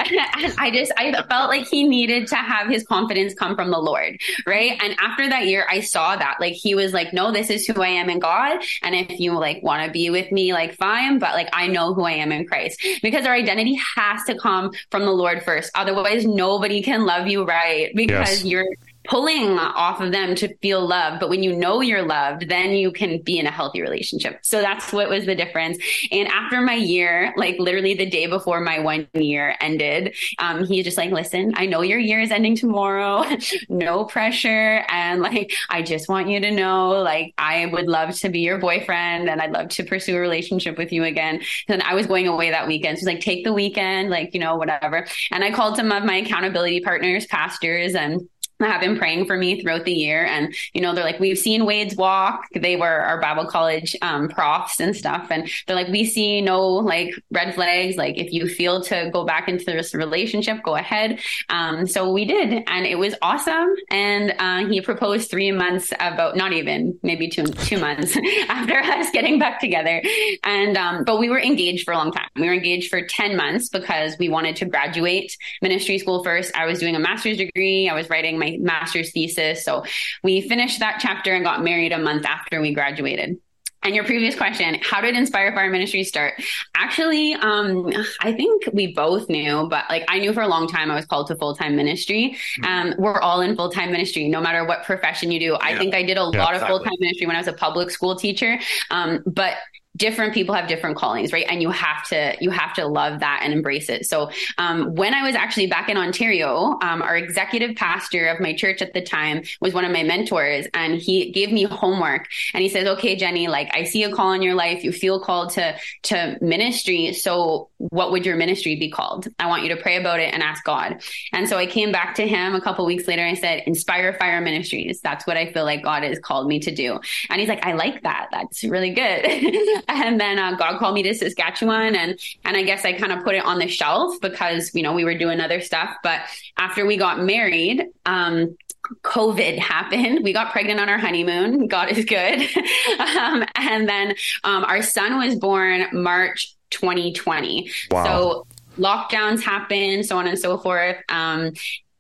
[0.60, 4.18] I just I felt like he needed to have his confidence come from the Lord,
[4.46, 4.78] right?
[4.82, 7.82] And after that year, I saw that like he was like, no, this is who
[7.82, 11.20] I am in God, and if you like want to be with me, like fine,
[11.20, 14.72] but like I know who I am in Christ because our identity has to come
[14.92, 15.72] from the Lord first.
[15.76, 18.46] Otherwise, nobody can love you right because yes.
[18.46, 18.66] you're
[19.08, 21.20] pulling off of them to feel loved.
[21.20, 24.40] But when you know you're loved, then you can be in a healthy relationship.
[24.44, 25.78] So that's what was the difference.
[26.12, 30.86] And after my year, like literally the day before my one year ended, um, he's
[30.86, 33.26] just like, listen, I know your year is ending tomorrow.
[33.70, 34.86] no pressure.
[34.90, 38.58] And like, I just want you to know, like, I would love to be your
[38.58, 41.42] boyfriend and I'd love to pursue a relationship with you again.
[41.68, 43.00] And I was going away that weekend.
[43.00, 45.08] So like, take the weekend, like, you know, whatever.
[45.32, 48.28] And I called some of my accountability partners, pastors, and
[48.72, 50.26] have been praying for me throughout the year.
[50.26, 52.48] And, you know, they're like, we've seen Wade's walk.
[52.54, 55.28] They were our Bible college um, profs and stuff.
[55.30, 57.96] And they're like, we see no like red flags.
[57.96, 61.20] Like, if you feel to go back into this relationship, go ahead.
[61.50, 62.64] Um, so we did.
[62.68, 63.74] And it was awesome.
[63.90, 68.18] And uh, he proposed three months about, not even, maybe two, two months
[68.50, 70.02] after us getting back together.
[70.44, 72.30] And, um, but we were engaged for a long time.
[72.36, 76.56] We were engaged for 10 months because we wanted to graduate ministry school first.
[76.56, 77.90] I was doing a master's degree.
[77.90, 79.64] I was writing my master's thesis.
[79.64, 79.84] So
[80.24, 83.38] we finished that chapter and got married a month after we graduated.
[83.86, 86.42] And your previous question, how did Inspire Fire Ministry start?
[86.76, 90.90] Actually, um, I think we both knew, but like I knew for a long time
[90.90, 92.36] I was called to full time ministry.
[92.60, 92.66] Mm-hmm.
[92.66, 95.46] Um, we're all in full time ministry, no matter what profession you do.
[95.46, 95.58] Yeah.
[95.62, 96.68] I think I did a yeah, lot of exactly.
[96.68, 98.60] full time ministry when I was a public school teacher.
[98.90, 99.54] Um, but
[99.96, 101.46] different people have different callings right?
[101.50, 104.06] And you have to you have to love that and embrace it.
[104.06, 108.54] So um, when i was actually back in ontario um, our executive pastor of my
[108.54, 112.28] church at the time was one of my mentors and he gave me homework.
[112.54, 114.84] And he says okay jenny like i see a call in your life.
[114.84, 117.14] You feel called to to ministry.
[117.14, 119.28] So what would your ministry be called?
[119.40, 121.02] I want you to pray about it and ask god.
[121.34, 124.14] And so i came back to him a couple weeks later and i said inspire
[124.14, 125.02] fire ministries.
[125.02, 127.00] That's what i feel like god has called me to do.
[127.30, 128.28] And he's like i like that.
[128.32, 129.26] That's really good
[129.90, 133.24] and then uh, God called me to Saskatchewan, and and I guess I kind of
[133.24, 135.96] put it on the shelf because you know we were doing other stuff.
[136.04, 136.22] But
[136.58, 138.58] after we got married, um,
[139.04, 140.24] COVID happened.
[140.24, 141.68] We got pregnant on our honeymoon.
[141.68, 142.42] God is good.
[143.00, 147.72] um, and then um, our son was born March 2020.
[147.92, 148.04] Wow.
[148.04, 150.98] So lockdowns happened, so on and so forth.
[151.10, 151.54] Um,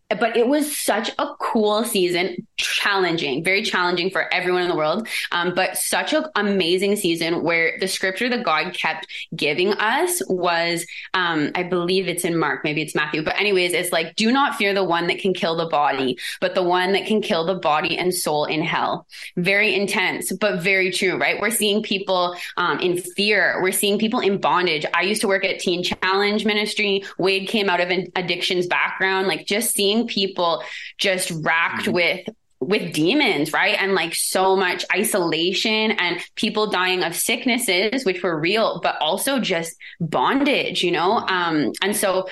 [0.09, 5.07] but it was such a cool season challenging very challenging for everyone in the world
[5.31, 10.85] um, but such an amazing season where the scripture that god kept giving us was
[11.13, 14.55] um, i believe it's in mark maybe it's matthew but anyways it's like do not
[14.55, 17.55] fear the one that can kill the body but the one that can kill the
[17.55, 19.07] body and soul in hell.
[19.37, 21.39] Very intense but very true right?
[21.39, 23.59] We're seeing people um, in fear.
[23.61, 24.85] We're seeing people in bondage.
[24.93, 27.03] I used to work at teen challenge ministry.
[27.17, 30.63] Wade came out of an addictions background like just seeing people
[30.97, 31.93] just racked mm-hmm.
[31.93, 32.29] with
[32.59, 33.77] with demons, right?
[33.79, 39.39] And like so much isolation and people dying of sicknesses, which were real, but also
[39.39, 41.17] just bondage, you know?
[41.17, 42.27] Um, and so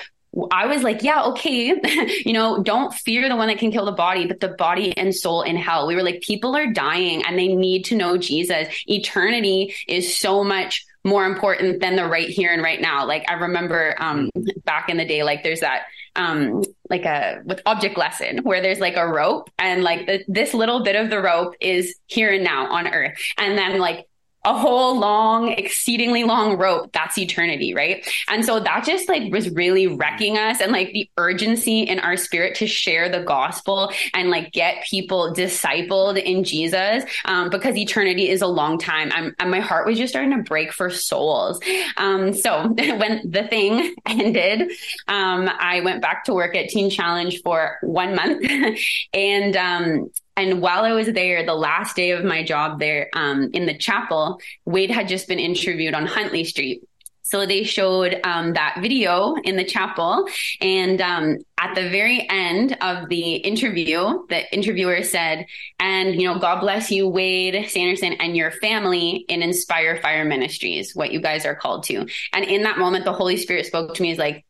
[0.50, 1.74] I was like, yeah, okay,
[2.24, 5.14] you know, don't fear the one that can kill the body, but the body and
[5.14, 5.86] soul in hell.
[5.86, 8.68] We were like, people are dying and they need to know Jesus.
[8.86, 13.06] Eternity is so much more important than the right here and right now.
[13.06, 14.30] Like I remember um,
[14.64, 15.84] back in the day, like there's that
[16.16, 20.54] um like a with object lesson where there's like a rope and like the, this
[20.54, 23.18] little bit of the rope is here and now on earth.
[23.38, 24.06] And then like
[24.44, 26.92] a whole long, exceedingly long rope.
[26.92, 28.06] That's eternity, right?
[28.28, 32.16] And so that just like was really wrecking us and like the urgency in our
[32.16, 38.28] spirit to share the gospel and like get people discipled in Jesus um, because eternity
[38.28, 39.10] is a long time.
[39.14, 41.60] I'm, and my heart was just starting to break for souls.
[41.96, 44.72] Um, so when the thing ended,
[45.08, 48.44] um, I went back to work at Teen Challenge for one month
[49.14, 53.50] and um, and while I was there, the last day of my job there um,
[53.52, 56.82] in the chapel, Wade had just been interviewed on Huntley Street.
[57.26, 60.28] So they showed um, that video in the chapel.
[60.60, 65.46] And um, at the very end of the interview, the interviewer said,
[65.80, 70.94] and, you know, God bless you, Wade Sanderson, and your family in Inspire Fire Ministries,
[70.94, 72.06] what you guys are called to.
[72.34, 74.44] And in that moment, the Holy Spirit spoke to me as like,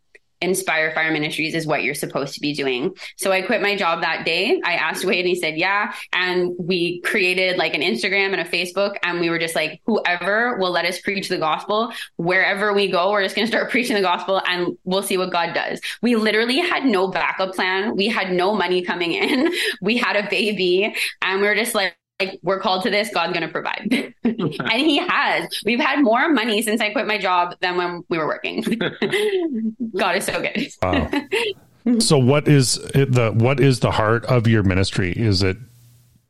[0.45, 2.95] Inspire Fire Ministries is what you're supposed to be doing.
[3.17, 4.61] So I quit my job that day.
[4.65, 5.95] I asked Wade and he said, yeah.
[6.13, 10.57] And we created like an Instagram and a Facebook and we were just like, whoever
[10.59, 13.97] will let us preach the gospel, wherever we go, we're just going to start preaching
[13.97, 15.81] the gospel and we'll see what God does.
[16.03, 17.97] We literally had no backup plan.
[17.97, 19.53] We had no money coming in.
[19.81, 23.33] We had a baby and we are just like, like we're called to this god's
[23.33, 24.15] going to provide.
[24.25, 25.49] And he has.
[25.65, 28.63] We've had more money since i quit my job than when we were working.
[29.97, 30.69] God is so good.
[30.83, 31.11] Wow.
[31.99, 35.13] so what is the what is the heart of your ministry?
[35.13, 35.59] Is it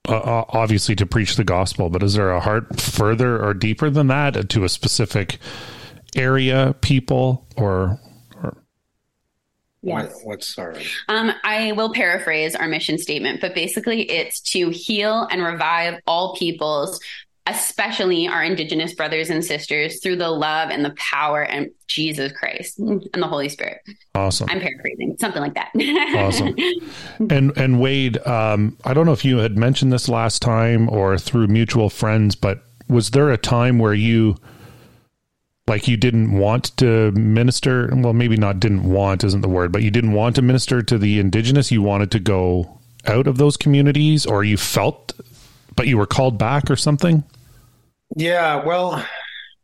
[0.08, 3.88] uh, uh, obviously to preach the gospel but is there a heart further or deeper
[3.88, 5.38] than that to a specific
[6.14, 7.98] area people or
[9.84, 10.14] Yes.
[10.14, 10.74] What, what's our?
[11.08, 16.34] Um, I will paraphrase our mission statement, but basically it's to heal and revive all
[16.36, 16.98] peoples,
[17.46, 22.78] especially our Indigenous brothers and sisters, through the love and the power and Jesus Christ
[22.78, 23.82] and the Holy Spirit.
[24.14, 24.48] Awesome.
[24.50, 25.70] I'm paraphrasing something like that.
[26.16, 26.56] awesome.
[27.30, 31.18] And and Wade, um, I don't know if you had mentioned this last time or
[31.18, 34.36] through mutual friends, but was there a time where you
[35.66, 39.82] like you didn't want to minister well maybe not didn't want isn't the word but
[39.82, 43.56] you didn't want to minister to the indigenous you wanted to go out of those
[43.56, 45.12] communities, or you felt,
[45.76, 47.24] but you were called back or something?
[48.16, 49.04] Yeah, well,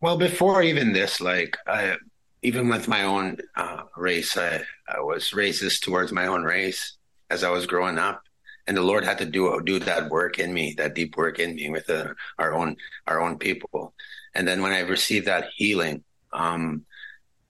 [0.01, 1.97] well, before even this, like I,
[2.43, 6.97] even with my own uh, race, I, I was racist towards my own race
[7.29, 8.23] as I was growing up,
[8.67, 11.55] and the Lord had to do do that work in me, that deep work in
[11.55, 12.09] me with uh,
[12.39, 13.95] our own our own people.
[14.35, 16.85] And then when I received that healing, um,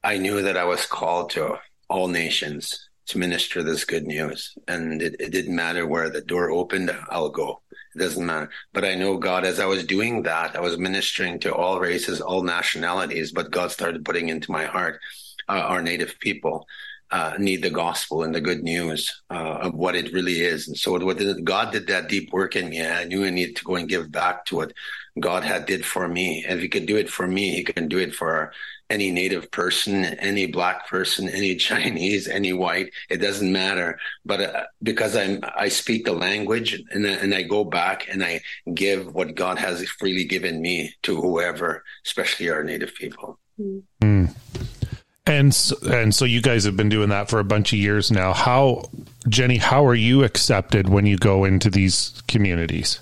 [0.02, 5.02] I knew that I was called to all nations to minister this good news, and
[5.02, 7.60] it, it didn't matter where the door opened, I'll go.
[7.94, 8.50] It doesn't matter.
[8.72, 12.20] But I know God, as I was doing that, I was ministering to all races,
[12.20, 15.00] all nationalities, but God started putting into my heart
[15.48, 16.66] uh, our native people.
[17.12, 20.68] Uh, need the gospel and the good news uh, of what it really is.
[20.68, 22.86] And so what God did that deep work in me.
[22.86, 24.72] I knew I needed to go and give back to what
[25.20, 26.44] God had did for me.
[26.46, 28.52] And if he could do it for me, he can do it for
[28.90, 32.92] any native person, any black person, any Chinese, any white.
[33.08, 33.98] It doesn't matter.
[34.24, 38.40] But uh, because I'm, I speak the language and, and I go back and I
[38.74, 43.38] give what God has freely given me to whoever, especially our native people.
[44.02, 44.34] Mm.
[45.26, 48.10] And so, and so you guys have been doing that for a bunch of years
[48.10, 48.32] now.
[48.32, 48.90] How,
[49.28, 53.00] Jenny, how are you accepted when you go into these communities?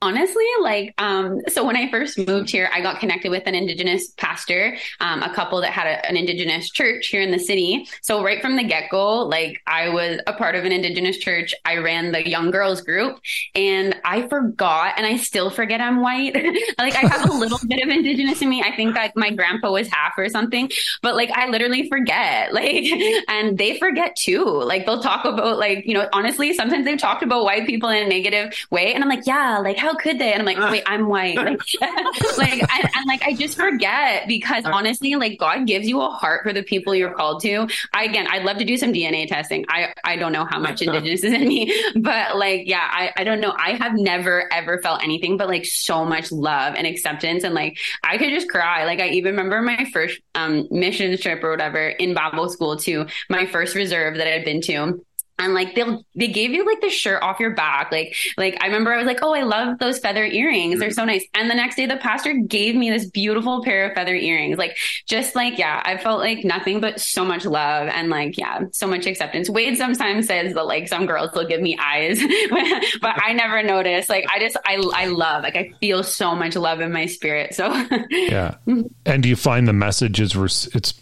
[0.00, 4.12] Honestly like um so when i first moved here i got connected with an indigenous
[4.16, 7.88] pastor um, a couple that had a, an indigenous church here in the city.
[8.02, 11.54] So right from the get-go like i was a part of an indigenous church.
[11.64, 13.18] I ran the young girls group
[13.54, 16.34] and i forgot and i still forget i'm white.
[16.78, 18.62] Like i have a little bit of indigenous in me.
[18.62, 20.70] I think like my grandpa was half or something
[21.02, 22.52] but like i literally forget.
[22.58, 22.86] Like
[23.28, 24.44] and they forget too.
[24.44, 28.04] Like they'll talk about like you know honestly sometimes they've talked about white people in
[28.04, 30.32] a negative way and i'm like yeah like how how could they?
[30.32, 31.38] And I'm like, wait, I'm white.
[31.48, 31.60] Like,
[32.38, 36.42] like I, am like, I just forget because honestly, like God gives you a heart
[36.42, 37.68] for the people you're called to.
[37.92, 39.64] I, again, I'd love to do some DNA testing.
[39.68, 43.24] I, I don't know how much indigenous is in me, but like, yeah, I, I
[43.24, 43.54] don't know.
[43.56, 47.44] I have never ever felt anything but like so much love and acceptance.
[47.44, 48.84] And like, I could just cry.
[48.84, 53.06] Like, I even remember my first um, mission trip or whatever in Bible school to
[53.28, 55.04] my first reserve that I'd been to
[55.38, 57.90] and like they'll they gave you like the shirt off your back.
[57.92, 60.80] Like like i remember i was like oh i love those feather earrings.
[60.80, 61.24] They're so nice.
[61.34, 64.58] And the next day the pastor gave me this beautiful pair of feather earrings.
[64.58, 64.76] Like
[65.06, 68.86] just like yeah i felt like nothing but so much love and like yeah so
[68.86, 69.48] much acceptance.
[69.48, 72.20] Wade sometimes says that like some girls will give me eyes
[73.00, 76.56] but i never notice like i just i i love like i feel so much
[76.56, 77.54] love in my spirit.
[77.54, 77.68] So
[78.10, 78.56] yeah.
[78.66, 78.82] Mm-hmm.
[79.06, 80.34] And do you find the message is
[80.74, 80.94] it's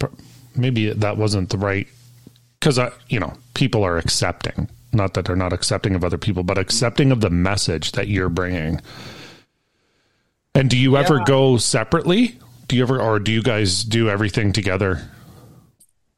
[0.54, 1.88] maybe that wasn't the right
[2.60, 4.68] because I, you know, people are accepting.
[4.92, 8.28] Not that they're not accepting of other people, but accepting of the message that you're
[8.28, 8.80] bringing.
[10.54, 11.00] And do you yeah.
[11.00, 12.38] ever go separately?
[12.68, 15.02] Do you ever, or do you guys do everything together?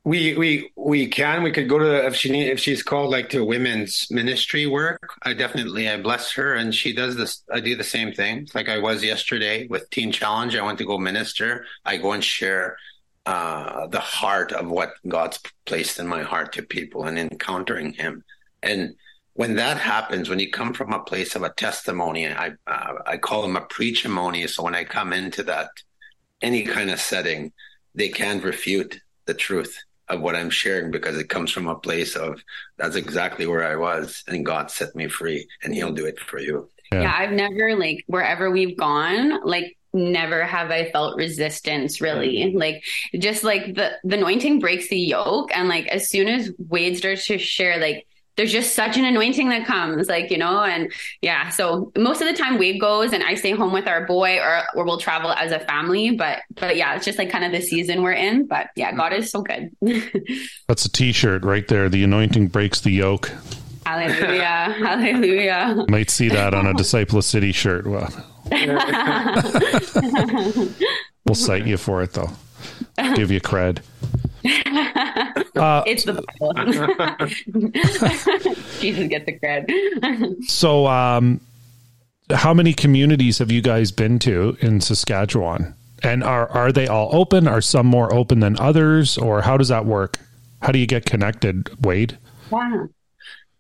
[0.05, 1.43] We we we can.
[1.43, 5.11] We could go to if she if she's called like to women's ministry work.
[5.24, 7.43] I definitely I bless her, and she does this.
[7.53, 8.49] I do the same thing.
[8.55, 10.57] Like I was yesterday with Teen Challenge.
[10.57, 11.66] I went to go minister.
[11.84, 12.78] I go and share
[13.29, 18.24] uh, the heart of what God's placed in my heart to people and encountering Him.
[18.62, 18.95] And
[19.35, 23.18] when that happens, when you come from a place of a testimony, I uh, I
[23.18, 24.49] call them a preachimony.
[24.49, 25.68] So when I come into that
[26.41, 27.53] any kind of setting,
[27.95, 29.76] they can't refute the truth
[30.09, 32.43] of what I'm sharing because it comes from a place of
[32.79, 36.39] that's exactly where I was, and God set me free, and He'll do it for
[36.39, 36.70] you.
[36.91, 37.03] Yeah.
[37.03, 42.53] yeah, I've never like wherever we've gone, like never have I felt resistance really.
[42.55, 42.84] Like
[43.18, 47.26] just like the the anointing breaks the yoke and like as soon as Wade starts
[47.26, 48.07] to share like
[48.39, 52.28] there's just such an anointing that comes like you know and yeah so most of
[52.28, 55.32] the time wade goes and i stay home with our boy or or we'll travel
[55.32, 58.47] as a family but but yeah it's just like kind of the season we're in
[58.47, 59.22] but yeah god mm-hmm.
[59.22, 59.70] is so good.
[60.68, 61.89] That's a t-shirt right there.
[61.89, 63.32] The anointing breaks the yoke
[63.89, 68.12] hallelujah hallelujah might see that on a disciple of city shirt well
[71.24, 72.30] we'll cite you for it though.
[73.14, 73.82] Give you cred.
[75.59, 76.55] Uh, it's the Bible.
[78.78, 80.45] Jesus gets the cred.
[80.45, 81.41] so, um,
[82.30, 85.74] how many communities have you guys been to in Saskatchewan?
[86.05, 87.49] And are are they all open?
[87.49, 90.20] Are some more open than others, or how does that work?
[90.62, 92.16] How do you get connected, Wade?
[92.51, 92.89] Wow.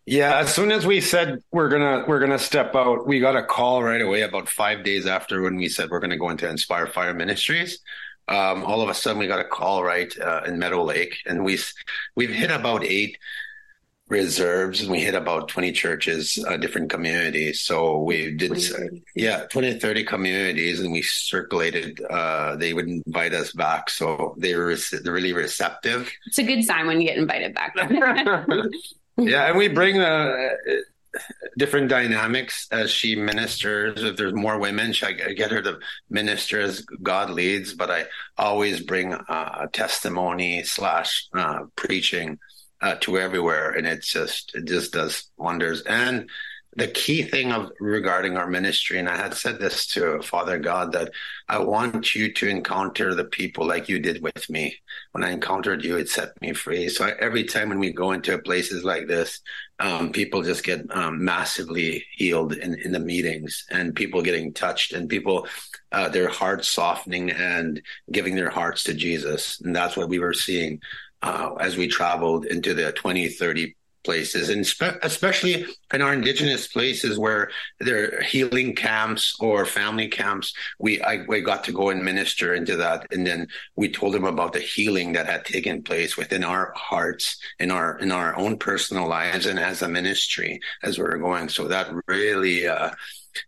[0.08, 3.42] Yeah, as soon as we said we're gonna we're gonna step out, we got a
[3.42, 6.86] call right away about five days after when we said we're gonna go into Inspire
[6.86, 7.80] Fire Ministries.
[8.26, 11.44] Um, all of a sudden, we got a call right uh, in Meadow Lake, and
[11.44, 11.58] we
[12.16, 13.18] we've hit about eight
[14.08, 17.60] reserves, and we hit about twenty churches, uh, different communities.
[17.60, 22.00] So we did, uh, yeah, 20, 30 communities, and we circulated.
[22.00, 26.10] Uh, they would invite us back, so they were really receptive.
[26.28, 27.76] It's a good sign when you get invited back.
[29.18, 30.82] yeah, and we bring the
[31.56, 34.02] different dynamics as she ministers.
[34.02, 35.78] If there's more women, I get her to
[36.10, 37.74] minister as God leads.
[37.74, 38.04] But I
[38.36, 42.38] always bring a testimony slash uh, preaching
[42.80, 45.82] uh, to everywhere, and it just it just does wonders.
[45.82, 46.28] And
[46.78, 50.92] the key thing of regarding our ministry, and I had said this to Father God
[50.92, 51.10] that
[51.48, 54.76] I want you to encounter the people like you did with me.
[55.10, 56.88] When I encountered you, it set me free.
[56.88, 59.40] So every time when we go into places like this,
[59.80, 64.92] um, people just get um, massively healed in, in the meetings, and people getting touched,
[64.92, 65.48] and people
[65.90, 70.32] uh, their hearts softening and giving their hearts to Jesus, and that's what we were
[70.32, 70.80] seeing
[71.22, 73.74] uh, as we traveled into the 20, 30
[74.08, 80.08] places, and spe- especially in our indigenous places where there are healing camps or family
[80.08, 80.54] camps.
[80.78, 84.24] We I, we got to go and minister into that, and then we told them
[84.24, 88.56] about the healing that had taken place within our hearts, in our in our own
[88.56, 91.50] personal lives, and as a ministry as we were going.
[91.50, 92.66] So that really.
[92.66, 92.90] Uh,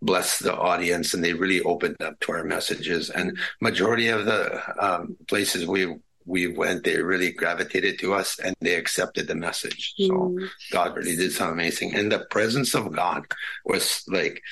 [0.03, 4.41] blessed the audience and they really opened up to our messages and majority of the
[4.79, 5.97] um, places we
[6.27, 9.95] we went, they really gravitated to us and they accepted the message.
[9.99, 10.49] So mm.
[10.71, 11.95] God really did something amazing.
[11.95, 13.27] And the presence of God
[13.65, 14.43] was like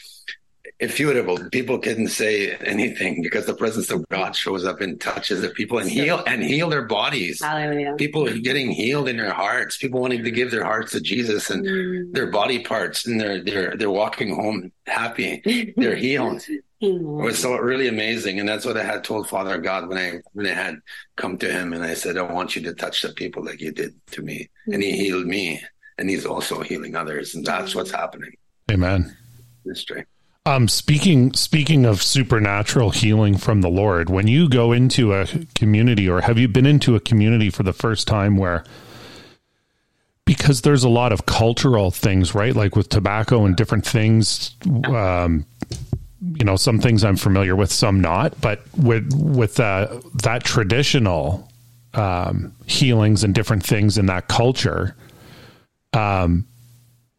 [0.81, 1.39] infutable.
[1.51, 5.79] People couldn't say anything because the presence of God shows up and touches the people
[5.79, 7.43] and heal and heal their bodies.
[7.43, 7.95] Hallelujah.
[7.97, 11.65] People getting healed in their hearts, people wanting to give their hearts to Jesus and
[11.65, 12.13] mm.
[12.13, 15.73] their body parts and they're they're they're walking home happy.
[15.77, 16.43] They're healed.
[16.81, 20.21] It was so really amazing, and that's what I had told Father God when I
[20.33, 20.77] when I had
[21.17, 23.73] come to him, and I said, "I want you to touch the people like you
[23.73, 24.75] did to me," mm-hmm.
[24.75, 25.61] and he healed me,
[25.99, 28.31] and he's also healing others, and that's what's happening.
[28.71, 29.17] Amen.
[29.65, 30.05] Mystery.
[30.49, 36.09] Um, speaking speaking of supernatural healing from the Lord, when you go into a community,
[36.09, 38.65] or have you been into a community for the first time where
[40.25, 42.57] because there's a lot of cultural things, right?
[42.57, 44.57] Like with tobacco and different things.
[44.87, 45.45] Um,
[46.23, 48.41] you know, some things I'm familiar with, some not.
[48.41, 51.47] But with with uh, that traditional
[51.93, 54.97] um, healings and different things in that culture,
[55.93, 56.47] um,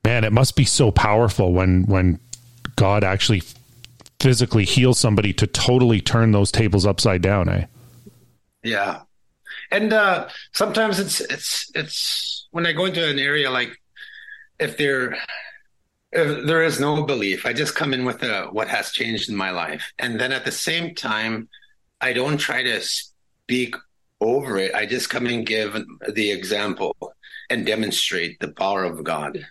[0.03, 2.19] man, it must be so powerful when when
[2.79, 3.43] God actually
[4.21, 7.49] physically heals somebody to totally turn those tables upside down.
[7.49, 7.65] Eh?
[8.63, 9.01] Yeah,
[9.69, 13.77] and uh, sometimes it's it's it's when I go into an area like
[14.59, 15.17] if there
[16.13, 19.35] if there is no belief, I just come in with a, what has changed in
[19.35, 21.49] my life, and then at the same time,
[21.99, 23.75] I don't try to speak
[24.21, 24.73] over it.
[24.73, 25.77] I just come and give
[26.13, 26.95] the example
[27.49, 29.45] and demonstrate the power of God.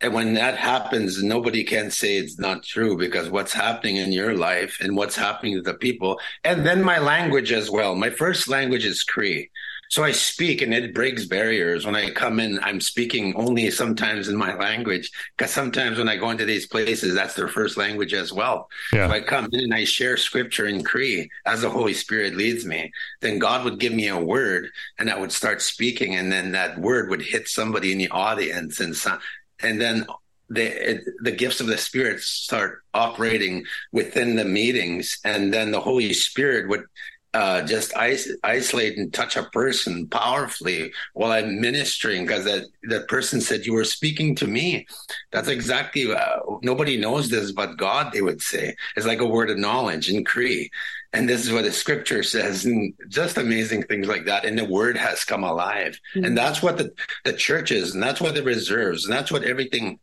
[0.00, 4.34] And when that happens, nobody can say it's not true because what's happening in your
[4.34, 6.18] life and what's happening to the people.
[6.42, 7.94] And then my language as well.
[7.94, 9.50] My first language is Cree.
[9.90, 11.84] So I speak and it breaks barriers.
[11.84, 16.16] When I come in, I'm speaking only sometimes in my language because sometimes when I
[16.16, 18.68] go into these places, that's their first language as well.
[18.92, 19.08] Yeah.
[19.08, 22.64] So I come in and I share scripture in Cree as the Holy Spirit leads
[22.64, 22.92] me.
[23.20, 24.70] Then God would give me a word
[25.00, 28.78] and I would start speaking and then that word would hit somebody in the audience
[28.78, 29.18] and so,
[29.62, 30.06] and then
[30.48, 36.12] the the gifts of the spirit start operating within the meetings and then the holy
[36.12, 36.84] spirit would
[37.32, 43.08] uh, just is- isolate and touch a person powerfully while I'm ministering because that, that
[43.08, 44.86] person said, You were speaking to me.
[45.30, 48.74] That's exactly, uh, nobody knows this but God, they would say.
[48.96, 50.70] It's like a word of knowledge in Cree.
[51.12, 54.44] And this is what the scripture says, and just amazing things like that.
[54.44, 55.98] And the word has come alive.
[56.14, 56.24] Mm-hmm.
[56.24, 56.92] And that's what the,
[57.24, 59.98] the church is, and that's what the reserves, and that's what everything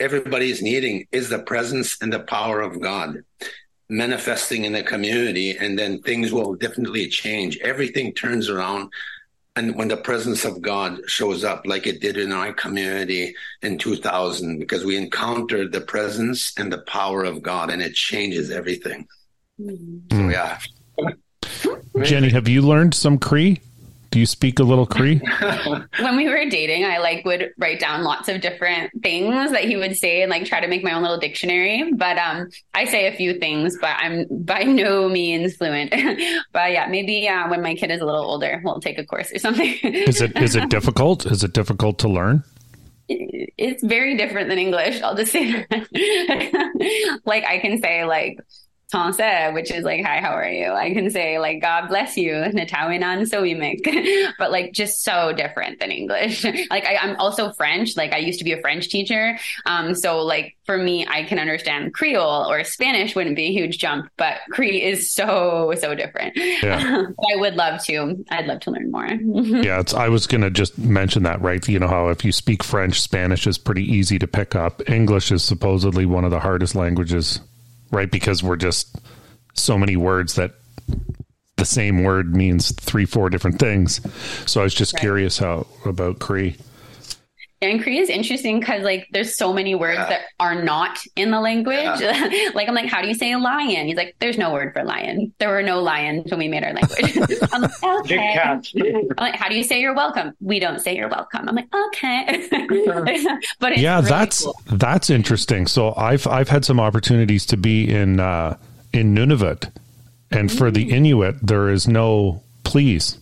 [0.00, 3.24] everybody's needing is the presence and the power of God
[3.88, 8.92] manifesting in the community and then things will definitely change everything turns around
[9.56, 13.78] and when the presence of god shows up like it did in our community in
[13.78, 19.08] 2000 because we encountered the presence and the power of god and it changes everything
[19.58, 20.58] yeah
[22.02, 23.60] jenny have you learned some cree
[24.10, 25.20] do you speak a little Cree?
[26.00, 29.76] when we were dating, I like would write down lots of different things that he
[29.76, 31.92] would say and like try to make my own little dictionary.
[31.92, 35.90] But um, I say a few things, but I'm by no means fluent.
[36.52, 39.30] but yeah, maybe uh, when my kid is a little older, we'll take a course
[39.32, 39.74] or something.
[39.82, 41.26] is it is it difficult?
[41.26, 42.44] Is it difficult to learn?
[43.10, 45.02] It's very different than English.
[45.02, 47.20] I'll just say that.
[47.24, 48.38] like I can say like
[48.92, 50.72] Tanse, which is like, hi, how are you?
[50.72, 55.90] I can say like, God bless you, Natawinan Soimik, but like just so different than
[55.90, 56.44] English.
[56.70, 57.96] like I, am also French.
[57.96, 59.38] Like I used to be a French teacher.
[59.66, 63.78] Um, so like for me, I can understand Creole or Spanish wouldn't be a huge
[63.78, 66.36] jump, but Cree is so, so different.
[66.36, 67.04] Yeah.
[67.32, 68.24] I would love to.
[68.30, 69.06] I'd love to learn more.
[69.06, 69.80] yeah.
[69.80, 71.66] It's, I was going to just mention that, right?
[71.68, 74.88] You know, how if you speak French, Spanish is pretty easy to pick up.
[74.88, 77.40] English is supposedly one of the hardest languages
[77.90, 78.10] right?
[78.10, 78.98] Because we're just
[79.54, 80.52] so many words that
[81.56, 84.00] the same word means three, four different things.
[84.50, 85.00] So I was just right.
[85.00, 86.56] curious how about Cree.
[87.60, 90.08] And Cree is interesting because like there's so many words yeah.
[90.08, 92.00] that are not in the language.
[92.00, 92.50] Yeah.
[92.54, 93.86] like I'm like, how do you say lion?
[93.86, 95.32] He's like, there's no word for lion.
[95.38, 97.38] There were no lions when we made our language.
[97.52, 98.38] I'm like, okay.
[98.38, 98.62] I'm
[99.18, 100.34] like, how do you say you're welcome?
[100.40, 101.48] We don't say you're welcome.
[101.48, 102.48] I'm like, okay.
[103.58, 104.54] but yeah, really that's cool.
[104.72, 105.66] that's interesting.
[105.66, 108.56] So I've I've had some opportunities to be in uh,
[108.92, 109.70] in Nunavut,
[110.30, 110.92] and for the mm.
[110.92, 113.18] Inuit, there is no please.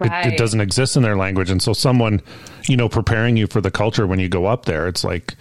[0.00, 0.26] Right.
[0.26, 2.22] It, it, doesn't exist in their language, and so someone,
[2.68, 5.34] you know, preparing you for the culture when you go up there, it's like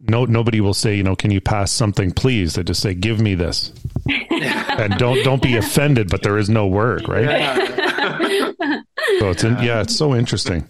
[0.00, 2.54] no nobody will say, you know, can you pass something, please?
[2.54, 3.72] They just say, give me this,
[4.30, 7.24] and don't don't be offended, but there is no word, right?
[7.24, 8.82] Yeah.
[9.20, 10.66] so it's in, yeah, it's so interesting.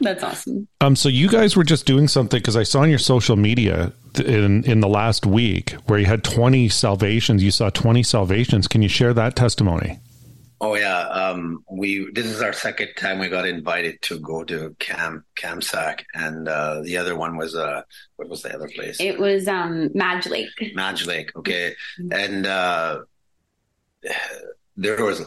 [0.00, 0.68] That's awesome.
[0.80, 3.92] Um, so you guys were just doing something because I saw on your social media
[4.24, 7.42] in in the last week where you had twenty salvations.
[7.42, 8.68] You saw twenty salvations.
[8.68, 9.98] Can you share that testimony?
[10.60, 14.74] Oh yeah, um, we this is our second time we got invited to go to
[14.78, 17.82] Cam Kamsack, and uh, the other one was uh,
[18.16, 19.00] what was the other place?
[19.00, 20.72] It was um, Madge Lake.
[20.74, 22.12] Madge Lake, okay, mm-hmm.
[22.12, 23.00] and uh,
[24.76, 25.26] there was a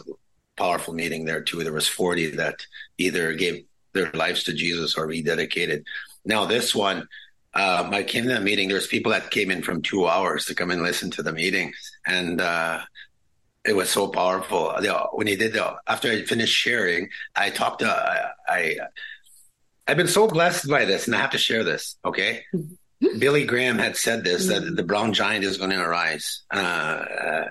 [0.56, 1.62] powerful meeting there too.
[1.62, 2.66] There was forty that
[2.96, 5.84] either gave their lives to Jesus or rededicated.
[6.24, 7.06] Now this one,
[7.54, 8.68] um, I came to that meeting.
[8.68, 11.72] There's people that came in from two hours to come and listen to the meeting,
[12.06, 12.80] and uh,
[13.68, 14.74] it was so powerful.
[15.12, 18.76] When he did the after I finished sharing, I talked to I, I
[19.86, 21.96] I've been so blessed by this, and I have to share this.
[22.04, 22.44] Okay.
[22.54, 22.74] Mm-hmm.
[23.20, 27.04] Billy Graham had said this that the brown giant is going to arise, uh,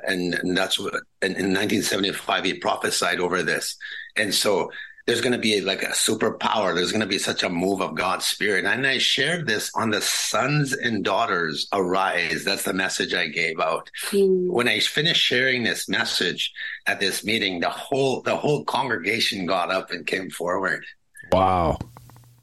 [0.06, 3.78] and, and, that's what in, in 1975 he prophesied over this,
[4.18, 4.70] and so
[5.08, 6.76] there's going to be like a superpower.
[6.76, 8.66] There's going to be such a move of God's spirit.
[8.66, 12.44] And I shared this on the sons and daughters arise.
[12.44, 13.90] That's the message I gave out.
[14.08, 14.48] Mm.
[14.48, 16.52] When I finished sharing this message
[16.86, 20.86] at this meeting, the whole, the whole congregation got up and came forward.
[21.32, 21.80] Wow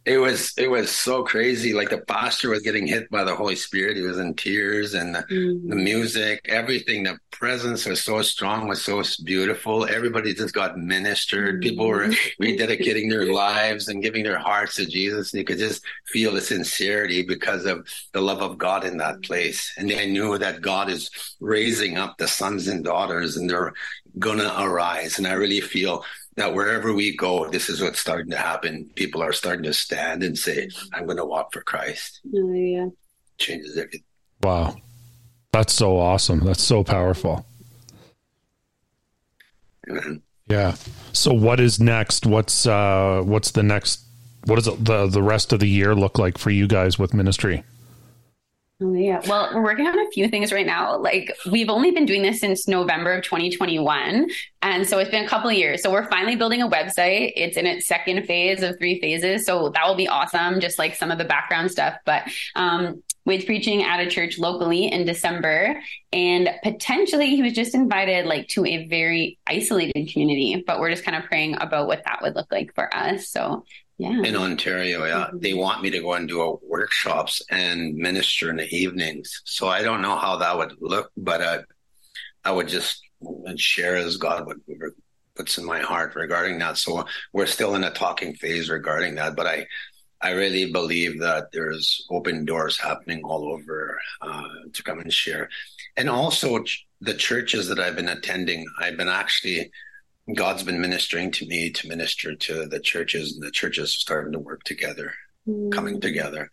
[0.07, 1.73] it was it was so crazy.
[1.73, 3.97] Like the pastor was getting hit by the Holy Spirit.
[3.97, 5.69] He was in tears, and the, mm-hmm.
[5.71, 9.87] the music, everything, the presence was so strong, was so beautiful.
[9.87, 11.55] Everybody just got ministered.
[11.55, 11.69] Mm-hmm.
[11.71, 12.09] People were
[12.41, 15.33] rededicating their lives and giving their hearts to Jesus.
[15.33, 19.23] And you could just feel the sincerity because of the love of God in that
[19.23, 19.73] place.
[19.79, 23.73] And they knew that God is raising up the sons and daughters, and they're
[24.19, 25.17] gonna arise.
[25.17, 26.05] And I really feel
[26.37, 28.91] that wherever we go, this is what's starting to happen.
[28.95, 32.21] People are starting to stand and say, I'm going to walk for Christ.
[32.35, 32.89] Oh, yeah.
[33.39, 34.03] Changes everything.
[34.43, 34.77] Wow.
[35.53, 36.41] That's so awesome.
[36.41, 37.47] That's so powerful.
[39.89, 40.23] Amen.
[40.49, 40.75] Yeah.
[41.13, 42.27] So what is next?
[42.27, 44.05] What's uh what's the next
[44.47, 47.63] what does the the rest of the year look like for you guys with ministry?
[48.83, 49.23] Oh, yeah.
[49.29, 50.99] Well, we're working on a few things right now.
[50.99, 54.29] Like we've only been doing this since November of 2021.
[54.63, 55.81] And so it's been a couple of years.
[55.81, 57.33] So we're finally building a website.
[57.37, 59.47] It's in its second phase of three phases.
[59.47, 60.59] So that will be awesome.
[60.61, 61.95] Just like some of the background stuff.
[62.05, 62.25] But
[62.57, 65.81] um, with preaching at a church locally in December.
[66.13, 71.05] And potentially he was just invited like to a very isolated community, but we're just
[71.05, 73.29] kind of praying about what that would look like for us.
[73.29, 73.65] So
[73.99, 74.23] yeah.
[74.23, 75.05] in Ontario.
[75.05, 75.27] Yeah.
[75.27, 75.39] Mm-hmm.
[75.39, 79.43] They want me to go and do a workshops and minister in the evenings.
[79.45, 81.63] So I don't know how that would look, but uh,
[82.45, 83.03] I would just
[83.57, 84.61] share as God would
[85.37, 86.77] puts in my heart regarding that.
[86.77, 89.67] So we're still in a talking phase regarding that, but I.
[90.23, 95.51] I really believe that there's open doors happening all over uh, to come and share.
[95.99, 96.65] And also,
[97.03, 99.71] the churches that I've been attending, I've been actually
[100.33, 104.33] God's been ministering to me to minister to the churches, and the churches are starting
[104.33, 105.13] to work together,
[105.47, 105.71] mm.
[105.71, 106.51] coming together.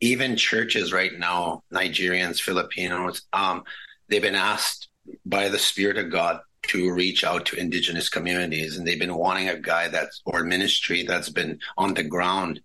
[0.00, 3.64] Even churches right now, Nigerians, Filipinos, um,
[4.08, 4.88] they've been asked
[5.24, 9.48] by the Spirit of God to reach out to indigenous communities, and they've been wanting
[9.48, 12.60] a guy that's or ministry that's been on the ground,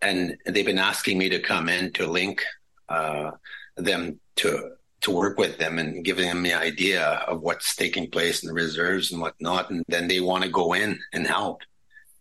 [0.00, 2.42] and they've been asking me to come in to link
[2.88, 3.32] uh,
[3.76, 4.70] them to
[5.02, 8.54] to work with them and giving them the idea of what's taking place in the
[8.54, 9.70] reserves and whatnot.
[9.70, 11.62] And then they want to go in and help.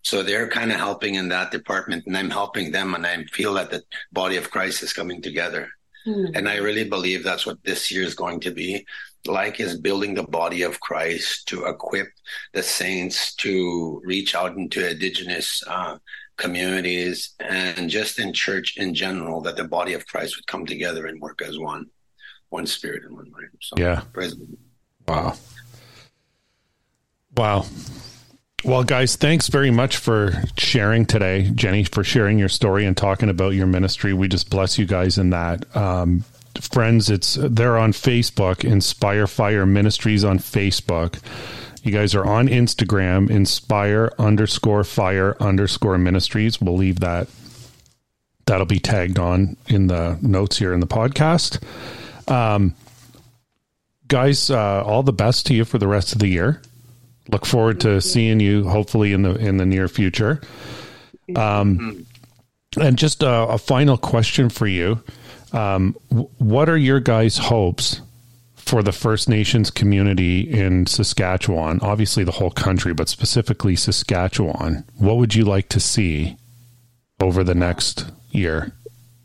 [0.04, 2.96] So they're kind of helping in that department and I'm helping them.
[2.96, 5.68] And I feel that the body of Christ is coming together.
[6.08, 6.36] Mm-hmm.
[6.36, 8.86] And I really believe that's what this year is going to be.
[9.26, 12.08] like is building the body of Christ to equip
[12.54, 15.98] the saints to reach out into indigenous uh,
[16.38, 21.06] communities and just in church in general, that the body of Christ would come together
[21.08, 21.88] and work as one,
[22.50, 23.50] one spirit and one mind.
[23.62, 24.02] So, yeah.
[25.08, 25.36] Wow.
[27.36, 27.66] Wow.
[28.66, 33.30] Well, guys, thanks very much for sharing today, Jenny, for sharing your story and talking
[33.30, 34.14] about your ministry.
[34.14, 35.74] We just bless you guys in that.
[35.76, 36.26] Um,
[36.60, 41.22] friends, it's they're on Facebook, Inspire Fire Ministries on Facebook.
[41.84, 46.60] You guys are on Instagram, Inspire underscore Fire underscore Ministries.
[46.60, 47.30] We'll leave that.
[48.46, 51.64] That'll be tagged on in the notes here in the podcast.
[52.30, 52.76] Um,
[54.08, 56.62] guys, uh, all the best to you for the rest of the year.
[57.30, 60.42] Look forward to seeing you hopefully in the in the near future.
[61.36, 62.06] Um,
[62.80, 65.04] and just a, a final question for you:
[65.54, 68.02] um, What are your guys' hopes
[68.56, 71.80] for the First Nations community in Saskatchewan?
[71.82, 74.84] Obviously, the whole country, but specifically Saskatchewan.
[74.98, 76.36] What would you like to see
[77.20, 78.74] over the next year?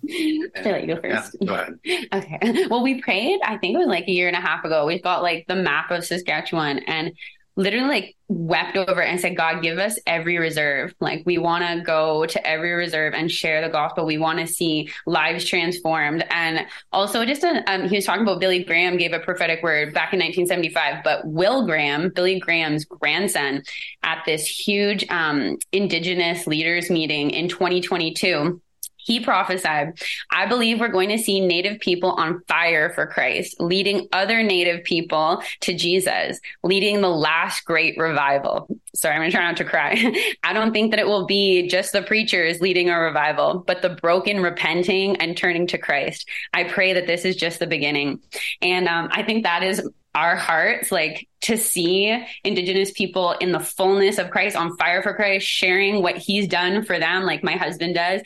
[0.57, 1.36] I feel like you go first.
[1.40, 1.78] Yeah, go ahead.
[2.12, 2.66] Okay.
[2.68, 4.86] Well, we prayed, I think it was like a year and a half ago.
[4.86, 7.12] We got like the map of Saskatchewan and
[7.57, 10.94] literally like wept over and said, God, give us every reserve.
[11.00, 14.07] Like we want to go to every reserve and share the gospel.
[14.07, 16.24] We want to see lives transformed.
[16.30, 19.94] And also just, a, um, he was talking about Billy Graham gave a prophetic word
[19.94, 23.62] back in 1975, but Will Graham, Billy Graham's grandson
[24.02, 28.61] at this huge, um, indigenous leaders meeting in 2022
[29.05, 29.98] he prophesied,
[30.30, 34.82] I believe we're going to see Native people on fire for Christ, leading other Native
[34.84, 38.66] people to Jesus, leading the last great revival.
[38.94, 40.14] Sorry, I'm going to try not to cry.
[40.42, 43.90] I don't think that it will be just the preachers leading a revival, but the
[43.90, 46.26] broken repenting and turning to Christ.
[46.55, 48.20] I pray that this is just the beginning.
[48.62, 53.61] And um, I think that is our hearts, like to see Indigenous people in the
[53.61, 57.57] fullness of Christ, on fire for Christ, sharing what He's done for them, like my
[57.57, 58.22] husband does,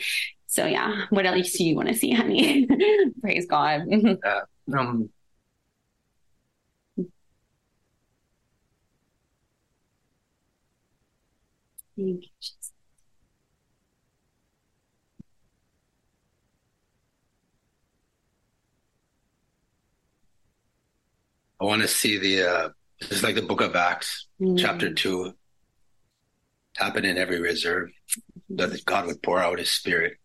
[0.51, 2.67] so yeah, what else do you want to see, honey?
[3.21, 3.83] Praise God.
[4.25, 4.41] uh,
[4.77, 5.11] um,
[11.97, 12.29] Thank you,
[21.61, 22.69] I want to see the uh
[23.03, 24.59] just like the book of Acts, mm.
[24.59, 25.35] chapter two,
[26.77, 27.91] happen in every reserve,
[28.49, 30.19] that God would pour out his spirit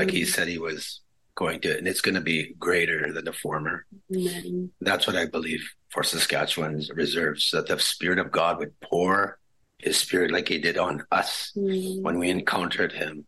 [0.00, 0.16] like mm-hmm.
[0.16, 1.02] he said he was
[1.34, 3.84] going to, and it's going to be greater than the former.
[4.10, 4.66] Mm-hmm.
[4.80, 9.38] That's what I believe for Saskatchewan's reserves, that the Spirit of God would pour
[9.78, 12.02] His Spirit like He did on us mm-hmm.
[12.02, 13.26] when we encountered Him,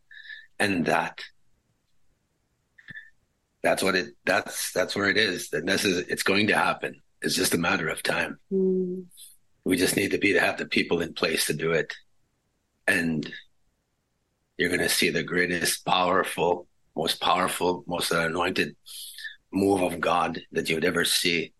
[0.58, 1.20] and that
[3.62, 7.00] that's what it that's that's where it is and this is it's going to happen
[7.22, 9.04] it's just a matter of time mm.
[9.62, 11.94] we just need to be to have the people in place to do it
[12.88, 13.32] and
[14.62, 18.76] you're going to see the greatest, powerful, most powerful, most anointed
[19.52, 21.52] move of God that you would ever see.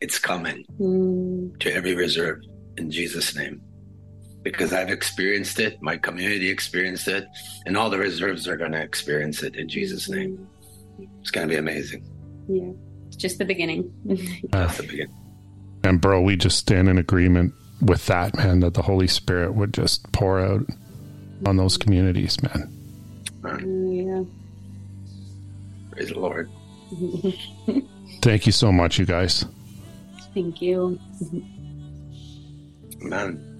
[0.00, 1.58] It's coming mm.
[1.58, 2.42] to every reserve
[2.76, 3.60] in Jesus' name.
[4.42, 7.26] Because I've experienced it, my community experienced it,
[7.66, 10.46] and all the reserves are going to experience it in Jesus' name.
[11.20, 12.04] It's going to be amazing.
[12.48, 12.70] Yeah,
[13.08, 13.92] it's just the beginning.
[14.50, 15.16] That's the beginning.
[15.82, 19.74] And, bro, we just stand in agreement with that, man, that the Holy Spirit would
[19.74, 20.66] just pour out
[21.46, 22.70] on those communities, man.
[23.44, 24.24] Yeah.
[25.90, 26.50] Praise the Lord.
[28.22, 29.44] Thank you so much, you guys.
[30.32, 30.98] Thank you.
[33.02, 33.50] Amen.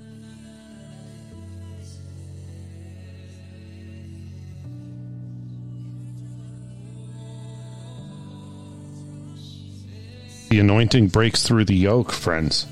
[10.51, 12.67] The anointing breaks through the yoke, friends.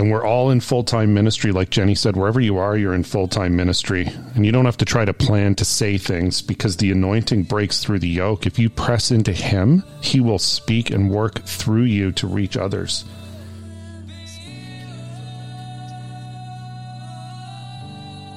[0.00, 3.02] And we're all in full time ministry, like Jenny said, wherever you are, you're in
[3.02, 4.10] full time ministry.
[4.34, 7.84] And you don't have to try to plan to say things because the anointing breaks
[7.84, 8.46] through the yoke.
[8.46, 13.04] If you press into Him, He will speak and work through you to reach others.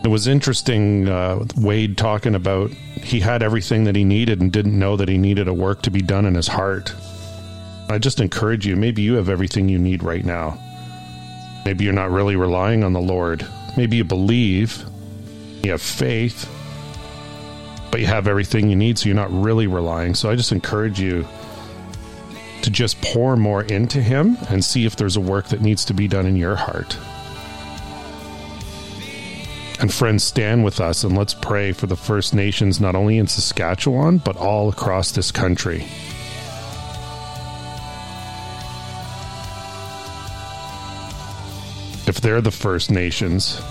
[0.03, 4.77] It was interesting, uh, Wade talking about he had everything that he needed and didn't
[4.77, 6.93] know that he needed a work to be done in his heart.
[7.87, 10.59] I just encourage you, maybe you have everything you need right now
[11.65, 13.47] Maybe you're not really relying on the Lord.
[13.77, 14.83] Maybe you believe,
[15.63, 16.49] you have faith,
[17.89, 20.15] but you have everything you need, so you're not really relying.
[20.15, 21.27] So I just encourage you
[22.63, 25.93] to just pour more into Him and see if there's a work that needs to
[25.93, 26.97] be done in your heart.
[29.79, 33.27] And friends, stand with us and let's pray for the First Nations, not only in
[33.27, 35.85] Saskatchewan, but all across this country.
[42.07, 43.61] If they're the First Nations,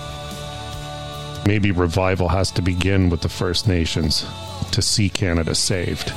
[1.47, 4.27] maybe revival has to begin with the First Nations
[4.71, 6.13] to see Canada saved.